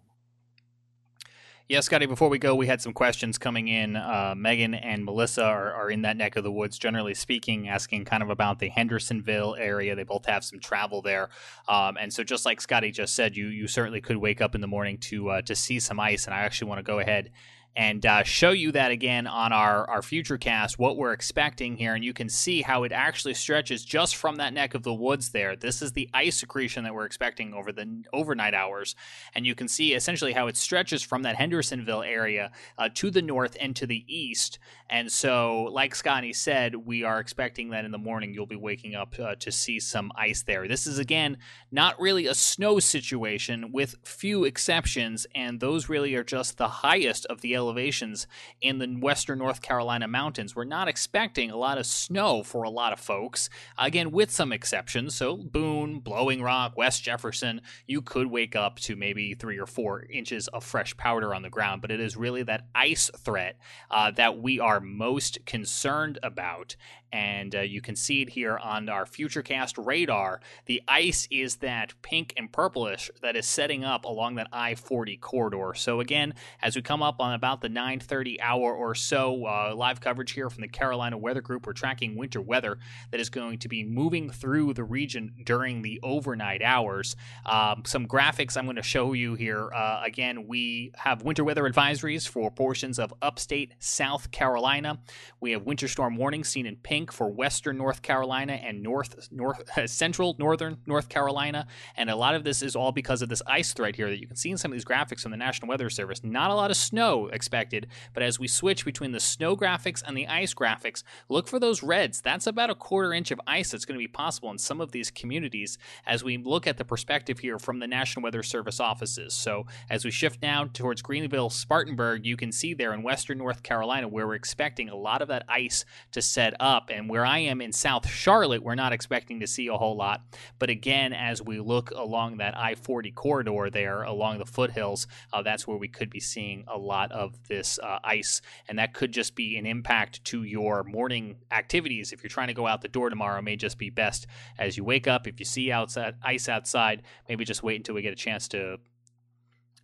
Yeah, 1.72 1.80
Scotty, 1.80 2.06
before 2.06 2.28
we 2.28 2.38
go, 2.38 2.54
we 2.54 2.68
had 2.68 2.82
some 2.82 2.92
questions 2.92 3.38
coming 3.38 3.70
in. 3.70 3.96
Uh, 3.96 4.34
Megan 4.36 4.74
and 4.74 5.06
Melissa 5.06 5.46
are, 5.46 5.72
are, 5.72 5.90
in 5.90 6.02
that 6.02 6.18
neck 6.18 6.36
of 6.36 6.44
the 6.44 6.52
woods, 6.52 6.78
generally 6.78 7.14
speaking, 7.14 7.70
asking 7.70 8.04
kind 8.04 8.22
of 8.22 8.30
about 8.30 8.60
the 8.60 8.68
Hendersonville 8.68 9.56
area. 9.58 9.96
They 9.96 10.04
both 10.04 10.26
have 10.26 10.44
some 10.44 10.60
travel 10.60 11.02
there. 11.02 11.30
Um, 11.70 11.96
and 11.96 12.12
so, 12.12 12.26
just 12.26 12.46
like 12.46 12.60
Scotty 12.60 12.92
just 12.92 13.16
said, 13.16 13.38
you 13.38 13.48
you 13.48 13.70
certainly 13.70 14.02
could 14.02 14.18
wake 14.18 14.42
up 14.42 14.54
in 14.54 14.60
the 14.60 14.68
morning 14.68 14.98
to 14.98 15.30
uh, 15.30 15.42
to 15.44 15.56
see 15.56 15.80
some 15.80 15.98
ice. 15.98 16.26
And 16.26 16.34
I 16.34 16.40
actually 16.40 16.68
want 16.68 16.80
to 16.80 16.84
go 16.84 17.00
ahead 17.00 17.32
and 17.76 18.06
uh, 18.06 18.24
show 18.24 18.52
you 18.52 18.72
that 18.74 18.92
again 18.92 19.28
on 19.28 19.54
our, 19.54 19.90
our 19.90 20.02
future 20.02 20.38
cast, 20.38 20.78
what 20.78 20.98
we're 20.98 21.14
expecting 21.14 21.78
here. 21.78 21.96
And 21.96 22.04
you 22.04 22.14
can 22.14 22.28
see 22.28 22.62
how 22.62 22.84
it 22.84 22.92
actually 22.92 23.34
stretches 23.34 23.86
just 23.86 24.18
from 24.18 24.36
that 24.36 24.54
neck 24.54 24.76
of 24.76 24.84
the 24.84 24.94
woods 24.94 25.30
there. 25.30 25.56
This 25.56 25.82
is 25.82 25.94
the 25.94 26.10
ice 26.14 26.44
accretion 26.44 26.84
that 26.84 26.94
we're 26.94 27.06
expecting 27.06 27.54
over 27.54 27.72
the 27.72 28.04
overnight 28.12 28.54
hours. 28.54 28.96
And 29.34 29.46
you 29.46 29.56
can 29.56 29.68
see 29.70 29.94
essentially 29.94 30.34
how 30.34 30.48
it 30.48 30.58
stretches 30.58 31.02
from 31.02 31.24
that 31.24 31.38
Hendersonville 31.38 32.04
area 32.04 32.52
uh, 32.78 32.90
to 32.96 33.10
the 33.10 33.22
north 33.22 33.56
and 33.60 33.76
to 33.78 33.88
the 33.88 34.04
east. 34.08 34.60
And 34.90 35.10
so, 35.10 35.70
like 35.72 35.96
Scotty 35.96 36.34
said, 36.34 36.76
we 36.76 37.06
are 37.06 37.20
expecting 37.22 37.70
that 37.70 37.86
in 37.86 37.92
the 37.92 37.98
morning 37.98 38.34
you'll 38.34 38.46
be 38.46 38.58
waking 38.58 38.96
up 38.96 39.16
uh, 39.18 39.36
to 39.36 39.52
see 39.52 39.80
some 39.80 40.12
ice 40.18 40.44
there. 40.44 40.68
This 40.68 40.86
is, 40.86 41.00
again, 41.00 41.38
not 41.72 42.00
really 42.02 42.28
a 42.28 42.36
snow 42.36 42.80
situation 42.80 43.72
with 43.72 43.96
few 44.04 44.44
exceptions. 44.44 45.26
And 45.34 45.62
those 45.62 45.88
really 45.88 46.14
are 46.16 46.26
just 46.26 46.58
the 46.58 46.68
highest 46.68 47.26
of 47.28 47.40
the 47.40 47.54
elevations 47.62 48.28
in 48.60 48.80
the 48.80 48.88
western 48.88 49.40
North 49.40 49.62
Carolina 49.62 50.08
mountains. 50.08 50.56
We're 50.56 50.66
not 50.66 50.88
expecting 50.88 51.52
a 51.52 51.56
lot 51.56 51.78
of 51.78 51.86
snow 51.86 52.44
for 52.44 52.64
a 52.64 52.70
lot 52.70 52.92
of 52.92 53.00
folks, 53.00 53.50
again, 53.78 54.12
with 54.12 54.32
some 54.32 54.52
exceptions. 54.52 55.16
So, 55.16 55.38
Boone, 55.38 56.00
Blowing 56.00 56.42
Rock, 56.42 56.76
West 56.76 57.04
Jefferson, 57.04 57.62
you 57.86 58.02
could 58.02 58.28
wake 58.28 58.56
up 58.56 58.80
to 58.80 58.96
maybe 58.96 59.34
three 59.36 59.60
or 59.60 59.68
four 59.68 60.04
inches 60.12 60.48
of 60.50 60.64
fresh 60.64 60.98
powder 60.98 61.34
on 61.34 61.44
the 61.44 61.50
ground, 61.50 61.82
but 61.82 61.92
it 61.92 62.00
is 62.00 62.18
really 62.18 62.44
that 62.44 62.66
ice 62.74 63.10
threat 63.18 63.58
uh, 63.90 64.12
that 64.12 64.40
we 64.40 64.60
are 64.60 64.80
most 64.80 65.46
concerned 65.46 66.18
about. 66.24 66.76
And 67.12 67.56
uh, 67.56 67.62
you 67.62 67.82
can 67.82 67.96
see 67.96 68.22
it 68.22 68.30
here 68.30 68.58
on 68.58 68.90
our 68.90 69.06
Futurecast 69.06 69.84
radar. 69.86 70.42
The 70.66 70.82
ice 70.88 71.28
is 71.30 71.58
that 71.58 71.94
pink 72.02 72.34
and 72.38 72.52
purplish 72.52 73.12
that 73.22 73.36
is 73.36 73.46
setting 73.46 73.84
up 73.84 74.06
along 74.06 74.36
that 74.36 74.48
I-40 74.54 75.20
corridor. 75.20 75.74
So 75.76 76.00
again, 76.00 76.34
as 76.62 76.76
we 76.76 76.82
come 76.82 77.04
up 77.04 77.20
on 77.20 77.34
about 77.34 77.62
the 77.62 77.70
9:30 77.70 78.40
hour 78.42 78.74
or 78.74 78.96
so, 78.96 79.46
uh, 79.46 79.74
live 79.76 80.00
coverage 80.00 80.32
here 80.32 80.50
from 80.50 80.62
the 80.62 80.68
Carolina 80.68 81.18
Weather 81.18 81.42
Group, 81.42 81.68
we're 81.68 81.74
tracking 81.74 82.16
winter 82.16 82.42
weather 82.42 82.78
that 83.12 83.20
is 83.20 83.30
going 83.30 83.60
to 83.60 83.68
be 83.68 83.84
moving 83.84 84.30
through 84.30 84.74
the 84.74 84.84
region 84.84 85.34
during 85.46 85.82
the 85.82 86.00
overnight 86.04 86.62
hours. 86.62 87.16
Um, 87.46 87.84
some 87.86 88.08
graphics 88.08 88.56
I'm 88.56 88.66
going 88.66 88.76
to 88.78 88.84
show 88.84 89.14
you 89.14 89.36
here. 89.36 89.70
Uh, 89.74 90.02
again, 90.04 90.48
we 90.48 90.92
have 90.96 91.24
winter 91.24 91.44
weather 91.44 91.64
advisories 91.64 92.28
for 92.28 92.50
portions 92.52 93.00
of 93.00 93.14
upstate 93.22 93.74
South 93.80 94.32
Carolina. 94.32 95.00
We 95.40 95.52
have 95.52 95.64
winter 95.64 95.88
storm 95.88 96.16
warnings 96.16 96.50
seen 96.50 96.66
in 96.66 96.78
pink 96.78 97.01
for 97.08 97.30
western 97.30 97.78
North 97.78 98.02
Carolina 98.02 98.54
and 98.54 98.84
north 98.84 99.30
north 99.32 99.62
uh, 99.78 99.88
central 99.88 100.36
northern 100.40 100.78
North 100.86 101.10
Carolina, 101.10 101.68
and 101.96 102.10
a 102.10 102.16
lot 102.16 102.36
of 102.36 102.44
this 102.44 102.62
is 102.62 102.76
all 102.76 102.92
because 102.92 103.22
of 103.22 103.30
this 103.30 103.42
ice 103.48 103.74
threat 103.74 103.96
here 103.96 104.10
that 104.10 104.20
you 104.20 104.28
can 104.28 104.36
see 104.36 104.52
in 104.52 104.58
some 104.58 104.72
of 104.72 104.76
these 104.76 104.86
graphics 104.86 105.22
from 105.22 105.32
the 105.32 105.38
National 105.38 105.70
Weather 105.70 105.90
Service. 105.90 106.24
Not 106.24 106.52
a 106.52 106.56
lot 106.56 106.72
of 106.72 106.78
snow 106.78 107.28
expected, 107.28 107.88
but 108.14 108.24
as 108.24 108.40
we 108.40 108.48
switch 108.48 108.86
between 108.86 109.12
the 109.12 109.20
snow 109.20 109.56
graphics 109.56 110.04
and 110.06 110.18
the 110.18 110.28
ice 110.28 110.54
graphics, 110.54 111.04
look 111.30 111.48
for 111.48 111.60
those 111.60 111.82
reds. 111.82 112.22
That's 112.22 112.48
about 112.48 112.70
a 112.70 112.76
quarter 112.76 113.14
inch 113.14 113.32
of 113.32 113.42
ice 113.48 113.72
that's 113.72 113.86
going 113.86 113.98
to 114.00 114.04
be 114.04 114.08
possible 114.08 114.52
in 114.52 114.58
some 114.58 114.82
of 114.82 114.92
these 114.92 115.12
communities 115.12 115.78
as 116.06 116.24
we 116.24 116.38
look 116.38 116.68
at 116.68 116.78
the 116.78 116.86
perspective 116.86 117.40
here 117.40 117.60
from 117.60 117.80
the 117.80 117.88
National 117.88 118.24
Weather 118.24 118.44
Service 118.44 118.80
offices. 118.80 119.34
So 119.34 119.66
as 119.90 120.06
we 120.06 120.12
shift 120.12 120.42
now 120.42 120.66
towards 120.66 121.02
Greenville, 121.02 121.50
Spartanburg, 121.50 122.26
you 122.26 122.38
can 122.38 122.52
see 122.52 122.74
there 122.74 122.94
in 122.94 123.04
western 123.04 123.38
North 123.38 123.64
Carolina 123.64 124.08
where 124.08 124.28
we're 124.28 124.36
expecting 124.36 124.90
a 124.90 124.96
lot 124.96 125.22
of 125.22 125.28
that 125.30 125.46
ice 125.48 125.86
to 126.12 126.22
set 126.22 126.54
up. 126.60 126.90
And 126.92 127.10
where 127.10 127.26
I 127.26 127.40
am 127.40 127.62
in 127.62 127.72
South 127.72 128.08
Charlotte, 128.08 128.64
we're 128.64 128.76
not 128.76 128.94
expecting 128.94 129.40
to 129.40 129.48
see 129.48 129.68
a 129.68 129.78
whole 129.78 129.96
lot. 129.96 130.22
But 130.60 130.70
again, 130.70 131.14
as 131.14 131.42
we 131.42 131.60
look 131.60 131.92
along 131.92 132.38
that 132.38 132.58
I 132.58 132.76
40 132.76 133.12
corridor 133.12 133.70
there 133.70 134.04
along 134.04 134.40
the 134.40 134.46
foothills, 134.46 135.08
uh, 135.32 135.42
that's 135.42 135.66
where 135.66 135.78
we 135.78 135.88
could 135.88 136.10
be 136.10 136.20
seeing 136.20 136.66
a 136.68 136.78
lot 136.78 137.12
of 137.12 137.36
this 137.48 137.80
uh, 137.80 138.00
ice. 138.04 138.42
And 138.68 138.78
that 138.78 138.94
could 138.94 139.12
just 139.12 139.36
be 139.36 139.58
an 139.58 139.66
impact 139.66 140.24
to 140.26 140.44
your 140.44 140.84
morning 140.84 141.38
activities. 141.52 142.12
If 142.12 142.24
you're 142.24 142.30
trying 142.30 142.50
to 142.50 142.54
go 142.54 142.68
out 142.68 142.82
the 142.82 142.88
door 142.88 143.10
tomorrow, 143.10 143.42
may 143.42 143.56
just 143.56 143.78
be 143.78 143.90
best 143.90 144.28
as 144.60 144.78
you 144.78 144.84
wake 144.84 145.08
up. 145.08 145.28
If 145.28 145.40
you 145.40 145.46
see 145.46 145.72
outside 145.72 146.16
ice 146.22 146.50
outside, 146.50 147.04
maybe 147.30 147.46
just 147.46 147.64
wait 147.64 147.78
until 147.78 147.96
we 147.96 148.02
get 148.02 148.14
a 148.14 148.16
chance 148.16 148.48
to 148.50 148.78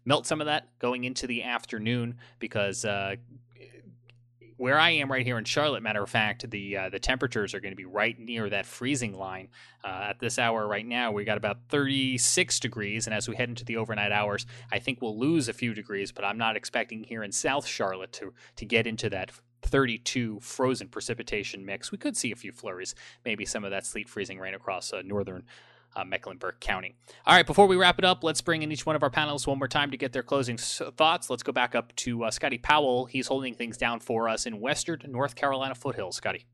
melt 0.07 0.25
some 0.25 0.39
of 0.39 0.47
that 0.47 0.69
going 0.79 1.03
into 1.03 1.27
the 1.27 1.43
afternoon 1.43 2.15
because 2.39 2.85
uh, 2.85 3.15
where 4.57 4.79
I 4.79 4.89
am 4.91 5.11
right 5.11 5.25
here 5.25 5.37
in 5.37 5.45
Charlotte, 5.45 5.83
matter 5.83 6.03
of 6.03 6.09
fact, 6.09 6.49
the 6.49 6.77
uh, 6.77 6.89
the 6.89 6.99
temperatures 6.99 7.53
are 7.53 7.59
going 7.59 7.71
to 7.71 7.77
be 7.77 7.85
right 7.85 8.17
near 8.19 8.49
that 8.49 8.65
freezing 8.65 9.13
line. 9.13 9.49
Uh, 9.83 10.07
at 10.09 10.19
this 10.19 10.37
hour 10.37 10.67
right 10.67 10.85
now, 10.85 11.11
we 11.11 11.23
got 11.23 11.37
about 11.37 11.59
36 11.69 12.59
degrees, 12.59 13.07
and 13.07 13.13
as 13.13 13.29
we 13.29 13.35
head 13.35 13.49
into 13.49 13.63
the 13.63 13.77
overnight 13.77 14.11
hours, 14.11 14.45
I 14.71 14.79
think 14.79 15.01
we'll 15.01 15.17
lose 15.17 15.47
a 15.47 15.53
few 15.53 15.73
degrees. 15.73 16.11
But 16.11 16.25
I'm 16.25 16.37
not 16.37 16.57
expecting 16.57 17.03
here 17.03 17.23
in 17.23 17.31
South 17.31 17.65
Charlotte 17.65 18.11
to 18.13 18.33
to 18.55 18.65
get 18.65 18.87
into 18.87 19.09
that 19.11 19.31
32 19.61 20.39
frozen 20.41 20.87
precipitation 20.87 21.65
mix. 21.65 21.91
We 21.91 21.97
could 21.97 22.17
see 22.17 22.31
a 22.31 22.35
few 22.35 22.51
flurries, 22.51 22.95
maybe 23.25 23.45
some 23.45 23.63
of 23.63 23.71
that 23.71 23.85
sleet 23.85 24.09
freezing 24.09 24.39
rain 24.39 24.53
across 24.53 24.93
uh, 24.93 25.01
northern 25.03 25.43
uh, 25.97 26.05
Mecklenburg 26.05 26.59
County. 26.59 26.95
All 27.25 27.35
right, 27.35 27.45
before 27.45 27.67
we 27.67 27.75
wrap 27.75 27.97
it 27.99 28.05
up, 28.05 28.23
let's 28.23 28.41
bring 28.41 28.61
in 28.61 28.71
each 28.71 28.85
one 28.85 28.95
of 28.95 29.03
our 29.03 29.09
panelists 29.09 29.47
one 29.47 29.57
more 29.57 29.67
time 29.67 29.91
to 29.91 29.97
get 29.97 30.13
their 30.13 30.23
closing 30.23 30.57
thoughts. 30.57 31.29
Let's 31.29 31.43
go 31.43 31.51
back 31.51 31.75
up 31.75 31.95
to 31.97 32.23
uh, 32.25 32.31
Scotty 32.31 32.57
Powell. 32.57 33.05
He's 33.05 33.27
holding 33.27 33.55
things 33.55 33.77
down 33.77 33.99
for 33.99 34.29
us 34.29 34.45
in 34.45 34.59
Western 34.59 35.01
North 35.07 35.35
Carolina 35.35 35.75
foothills. 35.75 36.15
Scotty. 36.15 36.45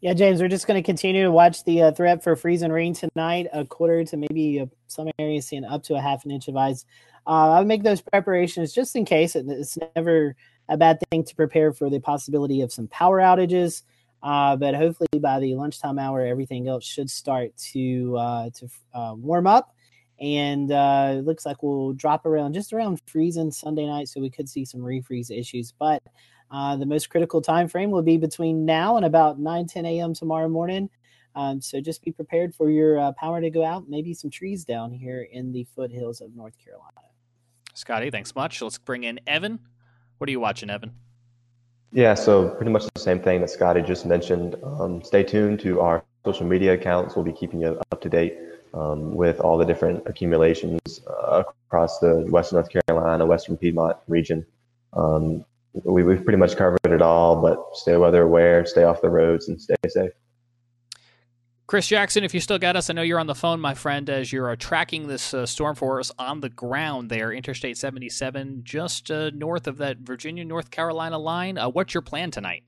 Yeah, 0.00 0.12
James, 0.12 0.40
we're 0.40 0.48
just 0.48 0.66
going 0.66 0.82
to 0.82 0.86
continue 0.86 1.24
to 1.24 1.32
watch 1.32 1.64
the 1.64 1.82
uh, 1.82 1.92
threat 1.92 2.22
for 2.22 2.36
freeze 2.36 2.62
and 2.62 2.72
rain 2.72 2.94
tonight, 2.94 3.46
a 3.52 3.64
quarter 3.64 4.04
to 4.04 4.16
maybe 4.16 4.60
uh, 4.60 4.66
some 4.88 5.08
areas 5.18 5.46
seeing 5.46 5.64
up 5.64 5.82
to 5.84 5.94
a 5.94 6.00
half 6.00 6.24
an 6.24 6.30
inch 6.30 6.48
of 6.48 6.56
ice. 6.56 6.84
Uh, 7.26 7.52
I'll 7.52 7.64
make 7.64 7.82
those 7.82 8.02
preparations 8.02 8.72
just 8.72 8.94
in 8.94 9.04
case. 9.04 9.34
It's 9.34 9.78
never 9.96 10.36
a 10.68 10.76
bad 10.76 10.98
thing 11.10 11.24
to 11.24 11.34
prepare 11.34 11.72
for 11.72 11.90
the 11.90 11.98
possibility 11.98 12.60
of 12.60 12.72
some 12.72 12.88
power 12.88 13.20
outages. 13.20 13.82
Uh, 14.26 14.56
but 14.56 14.74
hopefully 14.74 15.20
by 15.20 15.38
the 15.38 15.54
lunchtime 15.54 16.00
hour, 16.00 16.20
everything 16.26 16.66
else 16.66 16.84
should 16.84 17.08
start 17.08 17.56
to 17.56 18.16
uh, 18.16 18.50
to 18.50 18.68
uh, 18.92 19.14
warm 19.16 19.46
up, 19.46 19.72
and 20.18 20.72
uh, 20.72 21.14
it 21.18 21.24
looks 21.24 21.46
like 21.46 21.62
we'll 21.62 21.92
drop 21.92 22.26
around 22.26 22.52
just 22.52 22.72
around 22.72 23.00
freezing 23.06 23.52
Sunday 23.52 23.86
night, 23.86 24.08
so 24.08 24.20
we 24.20 24.28
could 24.28 24.48
see 24.48 24.64
some 24.64 24.80
refreeze 24.80 25.30
issues. 25.30 25.72
But 25.78 26.02
uh, 26.50 26.74
the 26.74 26.86
most 26.86 27.08
critical 27.08 27.40
time 27.40 27.68
frame 27.68 27.92
will 27.92 28.02
be 28.02 28.16
between 28.16 28.64
now 28.64 28.96
and 28.96 29.06
about 29.06 29.38
9 29.38 29.64
10 29.68 29.86
a.m. 29.86 30.12
tomorrow 30.12 30.48
morning. 30.48 30.90
Um, 31.36 31.60
so 31.60 31.80
just 31.80 32.02
be 32.02 32.10
prepared 32.10 32.52
for 32.52 32.68
your 32.68 32.98
uh, 32.98 33.12
power 33.12 33.40
to 33.40 33.50
go 33.50 33.64
out. 33.64 33.88
Maybe 33.88 34.12
some 34.12 34.30
trees 34.30 34.64
down 34.64 34.90
here 34.90 35.28
in 35.30 35.52
the 35.52 35.68
foothills 35.76 36.20
of 36.20 36.34
North 36.34 36.54
Carolina. 36.58 37.00
Scotty, 37.74 38.10
thanks 38.10 38.34
much. 38.34 38.60
Let's 38.60 38.78
bring 38.78 39.04
in 39.04 39.20
Evan. 39.28 39.60
What 40.18 40.28
are 40.28 40.32
you 40.32 40.40
watching, 40.40 40.68
Evan? 40.68 40.94
Yeah, 41.92 42.14
so 42.14 42.50
pretty 42.50 42.70
much 42.70 42.84
the 42.94 43.00
same 43.00 43.20
thing 43.20 43.40
that 43.40 43.50
Scotty 43.50 43.80
just 43.82 44.06
mentioned. 44.06 44.56
Um, 44.62 45.02
stay 45.02 45.22
tuned 45.22 45.60
to 45.60 45.80
our 45.80 46.04
social 46.24 46.46
media 46.46 46.74
accounts. 46.74 47.16
We'll 47.16 47.24
be 47.24 47.32
keeping 47.32 47.60
you 47.60 47.80
up 47.92 48.00
to 48.02 48.08
date 48.08 48.36
um, 48.74 49.14
with 49.14 49.40
all 49.40 49.56
the 49.56 49.64
different 49.64 50.02
accumulations 50.06 51.00
uh, 51.06 51.42
across 51.68 51.98
the 52.00 52.26
Western 52.28 52.56
North 52.56 52.70
Carolina, 52.70 53.24
Western 53.24 53.56
Piedmont 53.56 53.96
region. 54.08 54.44
Um, 54.92 55.44
we, 55.84 56.02
we've 56.02 56.24
pretty 56.24 56.38
much 56.38 56.56
covered 56.56 56.78
it 56.84 57.02
all, 57.02 57.40
but 57.40 57.58
stay 57.74 57.96
weather 57.96 58.22
aware, 58.22 58.66
stay 58.66 58.84
off 58.84 59.00
the 59.00 59.10
roads, 59.10 59.48
and 59.48 59.60
stay 59.60 59.74
safe. 59.88 60.12
Chris 61.66 61.88
Jackson, 61.88 62.22
if 62.22 62.32
you 62.32 62.38
still 62.38 62.60
got 62.60 62.76
us, 62.76 62.90
I 62.90 62.92
know 62.92 63.02
you're 63.02 63.18
on 63.18 63.26
the 63.26 63.34
phone, 63.34 63.58
my 63.58 63.74
friend, 63.74 64.08
as 64.08 64.32
you're 64.32 64.50
uh, 64.50 64.56
tracking 64.56 65.08
this 65.08 65.34
uh, 65.34 65.46
storm 65.46 65.74
for 65.74 65.98
us 65.98 66.12
on 66.16 66.38
the 66.38 66.48
ground 66.48 67.10
there, 67.10 67.32
Interstate 67.32 67.76
77, 67.76 68.60
just 68.62 69.10
uh, 69.10 69.30
north 69.34 69.66
of 69.66 69.78
that 69.78 69.98
Virginia 69.98 70.44
North 70.44 70.70
Carolina 70.70 71.18
line. 71.18 71.58
Uh, 71.58 71.68
what's 71.68 71.92
your 71.92 72.02
plan 72.02 72.30
tonight? 72.30 72.62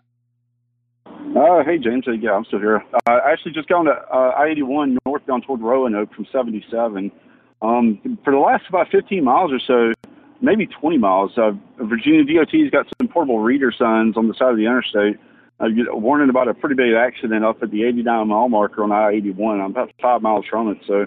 Uh, 1.06 1.62
hey, 1.64 1.78
James. 1.78 2.06
yeah, 2.20 2.32
I'm 2.32 2.44
still 2.46 2.58
here. 2.58 2.84
Uh, 2.92 2.98
I 3.06 3.30
actually 3.30 3.52
just 3.52 3.68
got 3.68 3.86
on 3.86 4.34
I 4.36 4.48
81 4.50 4.98
northbound 5.06 5.44
toward 5.44 5.60
Roanoke 5.60 6.12
from 6.12 6.26
77. 6.32 7.12
Um, 7.62 8.18
for 8.24 8.32
the 8.32 8.40
last 8.40 8.64
about 8.68 8.88
15 8.90 9.22
miles 9.22 9.52
or 9.52 9.60
so, 9.60 9.92
maybe 10.40 10.66
20 10.66 10.98
miles, 10.98 11.38
Virginia 11.78 12.24
DOT's 12.24 12.70
got 12.72 12.86
some 13.00 13.06
portable 13.06 13.38
reader 13.38 13.70
signs 13.70 14.16
on 14.16 14.26
the 14.26 14.34
side 14.34 14.50
of 14.50 14.56
the 14.56 14.66
interstate 14.66 15.20
uh, 15.60 15.66
warning 15.90 16.30
about 16.30 16.48
a 16.48 16.54
pretty 16.54 16.74
big 16.74 16.94
accident 16.94 17.44
up 17.44 17.62
at 17.62 17.70
the 17.70 17.84
89 17.84 18.28
mile 18.28 18.48
marker 18.48 18.84
on 18.84 18.92
I-81. 18.92 19.60
I'm 19.60 19.70
about 19.70 19.90
five 20.00 20.22
miles 20.22 20.44
from 20.48 20.68
it, 20.68 20.78
so 20.86 21.06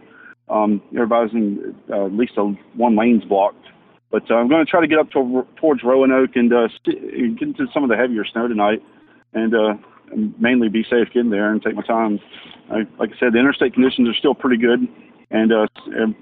um, 0.54 0.82
everybody's 0.94 1.34
in 1.34 1.76
uh, 1.90 2.06
at 2.06 2.14
least 2.14 2.34
a, 2.38 2.44
one 2.76 2.98
lane's 2.98 3.24
blocked. 3.24 3.66
But 4.12 4.30
uh, 4.30 4.36
I'm 4.36 4.50
going 4.50 4.66
to 4.66 4.70
try 4.70 4.82
to 4.82 4.88
get 4.88 5.00
up 5.00 5.10
to, 5.12 5.48
towards 5.56 5.84
Roanoke 5.84 6.36
and 6.36 6.52
uh, 6.52 6.68
get 6.84 7.42
into 7.42 7.66
some 7.74 7.84
of 7.84 7.90
the 7.90 7.96
heavier 7.96 8.26
snow 8.26 8.48
tonight, 8.48 8.84
and, 9.34 9.56
uh, 9.56 9.74
mainly 10.38 10.68
be 10.68 10.84
safe 10.84 11.08
getting 11.14 11.30
there 11.30 11.52
and 11.52 11.62
take 11.62 11.76
my 11.76 11.84
time. 11.84 12.20
I, 12.70 12.80
like 13.00 13.12
I 13.16 13.20
said, 13.20 13.34
the 13.34 13.40
interstate 13.40 13.74
conditions 13.74 14.10
are 14.10 14.14
still 14.14 14.36
pretty 14.36 14.58
good, 14.58 14.88
and 15.30 15.54
uh, 15.54 15.68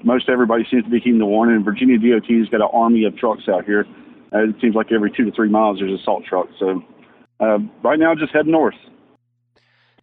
most 0.03 0.29
everybody 0.29 0.67
seems 0.69 0.83
to 0.83 0.89
be 0.89 0.99
heeding 0.99 1.17
the 1.17 1.25
warning. 1.25 1.63
Virginia 1.63 1.97
DOT's 1.97 2.49
got 2.49 2.61
an 2.61 2.69
army 2.71 3.05
of 3.05 3.17
trucks 3.17 3.49
out 3.49 3.65
here. 3.65 3.85
Uh, 4.31 4.49
it 4.49 4.55
seems 4.61 4.75
like 4.75 4.91
every 4.91 5.11
two 5.11 5.25
to 5.25 5.31
three 5.31 5.49
miles 5.49 5.79
there's 5.79 5.99
a 5.99 6.03
salt 6.03 6.23
truck, 6.25 6.47
so 6.59 6.83
uh, 7.39 7.59
right 7.83 7.99
now, 7.99 8.13
just 8.15 8.33
head 8.33 8.47
north. 8.47 8.75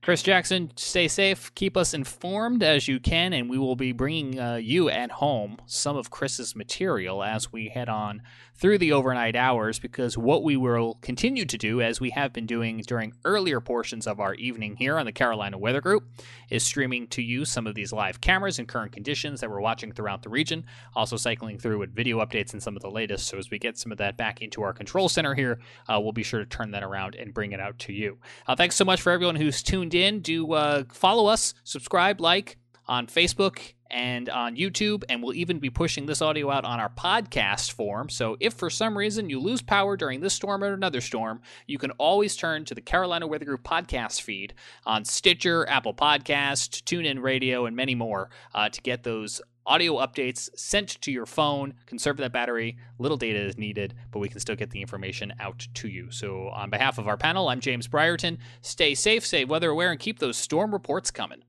Chris 0.07 0.23
Jackson, 0.23 0.71
stay 0.77 1.09
safe. 1.09 1.53
Keep 1.57 1.77
us 1.77 1.93
informed 1.93 2.63
as 2.63 2.87
you 2.87 3.01
can, 3.01 3.33
and 3.33 3.51
we 3.51 3.59
will 3.59 3.75
be 3.75 3.91
bringing 3.91 4.39
uh, 4.39 4.55
you 4.55 4.89
at 4.89 5.11
home 5.11 5.57
some 5.67 5.97
of 5.97 6.13
Chris's 6.13 6.55
material 6.55 7.25
as 7.25 7.53
we 7.53 7.71
head 7.71 7.89
on 7.89 8.23
through 8.55 8.79
the 8.79 8.93
overnight 8.93 9.37
hours 9.37 9.79
because 9.79 10.17
what 10.17 10.43
we 10.43 10.57
will 10.57 10.95
continue 11.03 11.45
to 11.45 11.59
do, 11.59 11.83
as 11.83 12.01
we 12.01 12.11
have 12.11 12.33
been 12.33 12.47
doing 12.47 12.79
during 12.87 13.13
earlier 13.25 13.61
portions 13.61 14.07
of 14.07 14.19
our 14.19 14.35
evening 14.35 14.77
here 14.77 14.97
on 14.97 15.07
the 15.07 15.13
Carolina 15.13 15.59
Weather 15.59 15.81
Group, 15.81 16.05
is 16.51 16.63
streaming 16.63 17.07
to 17.09 17.21
you 17.21 17.45
some 17.45 17.67
of 17.67 17.75
these 17.75 17.93
live 17.93 18.21
cameras 18.21 18.59
and 18.59 18.67
current 18.67 18.93
conditions 18.93 19.41
that 19.41 19.51
we're 19.51 19.61
watching 19.61 19.93
throughout 19.93 20.23
the 20.23 20.31
region. 20.31 20.65
Also, 20.95 21.17
cycling 21.17 21.59
through 21.59 21.79
with 21.79 21.95
video 21.95 22.25
updates 22.25 22.53
and 22.53 22.63
some 22.63 22.77
of 22.77 22.83
the 22.83 22.91
latest. 22.91 23.27
So, 23.27 23.39
as 23.39 23.51
we 23.51 23.59
get 23.59 23.77
some 23.77 23.93
of 23.93 23.99
that 23.99 24.17
back 24.17 24.41
into 24.41 24.63
our 24.63 24.73
control 24.73 25.09
center 25.09 25.35
here, 25.35 25.59
uh, 25.89 26.01
we'll 26.01 26.13
be 26.13 26.23
sure 26.23 26.41
to 26.41 26.47
turn 26.47 26.71
that 26.71 26.85
around 26.85 27.17
and 27.17 27.35
bring 27.35 27.53
it 27.53 27.61
out 27.61 27.79
to 27.81 27.93
you. 27.93 28.19
Uh, 28.47 28.55
thanks 28.55 28.77
so 28.77 28.85
much 28.85 29.03
for 29.03 29.11
everyone 29.11 29.37
who's 29.37 29.63
tuned 29.63 29.95
in. 29.97 30.21
Do 30.21 30.53
uh, 30.53 30.85
follow 30.93 31.27
us, 31.27 31.55
subscribe, 31.65 32.21
like 32.21 32.59
on 32.87 33.07
Facebook 33.07 33.75
and 33.91 34.29
on 34.29 34.57
YouTube, 34.57 35.05
and 35.09 35.23
we'll 35.23 35.35
even 35.35 35.59
be 35.59 35.71
pushing 35.71 36.07
this 36.07 36.21
audio 36.23 36.51
out 36.51 36.65
on 36.65 36.81
our 36.81 36.89
podcast 36.89 37.73
form. 37.73 38.09
So 38.09 38.37
if 38.41 38.55
for 38.55 38.71
some 38.71 38.97
reason 38.97 39.31
you 39.31 39.41
lose 39.41 39.63
power 39.63 39.97
during 39.97 40.21
this 40.21 40.35
storm 40.35 40.65
or 40.65 40.73
another 40.73 41.01
storm, 41.01 41.41
you 41.67 41.79
can 41.79 41.93
always 41.93 42.37
turn 42.37 42.65
to 42.67 42.75
the 42.75 42.81
Carolina 42.81 43.27
Weather 43.27 43.45
Group 43.45 43.63
podcast 43.63 44.23
feed 44.23 44.55
on 44.85 45.05
Stitcher, 45.05 45.69
Apple 45.69 45.95
Podcast, 45.95 46.83
TuneIn 46.85 47.23
Radio, 47.23 47.67
and 47.67 47.77
many 47.77 47.95
more 47.95 48.31
uh, 48.55 48.69
to 48.69 48.81
get 48.83 49.03
those 49.03 49.41
audio 49.67 49.95
updates 49.95 50.49
sent 50.57 51.01
to 51.03 51.11
your 51.11 51.27
phone. 51.27 51.75
Conserve 51.87 52.17
that 52.19 52.33
battery. 52.33 52.77
Little 52.99 53.17
data 53.17 53.39
is 53.39 53.59
needed, 53.59 53.95
but 54.11 54.21
we 54.21 54.29
can 54.29 54.41
still 54.41 54.57
get 54.57 54.71
the 54.71 54.81
information 54.81 55.33
out 55.41 55.67
to 55.75 55.89
you. 55.89 56.11
So, 56.11 56.49
on 56.49 56.71
behalf 56.71 56.99
of 56.99 57.09
our 57.09 57.17
panel, 57.17 57.49
I'm 57.49 57.61
James 57.61 57.89
Brierton. 57.89 58.39
Stay 58.63 58.95
safe, 58.95 59.27
stay 59.27 59.45
weather 59.45 59.71
aware, 59.71 59.91
and 59.91 60.01
keep 60.01 60.19
those 60.19 60.37
storm 60.37 60.73
reports 60.73 61.11
coming. 61.11 61.43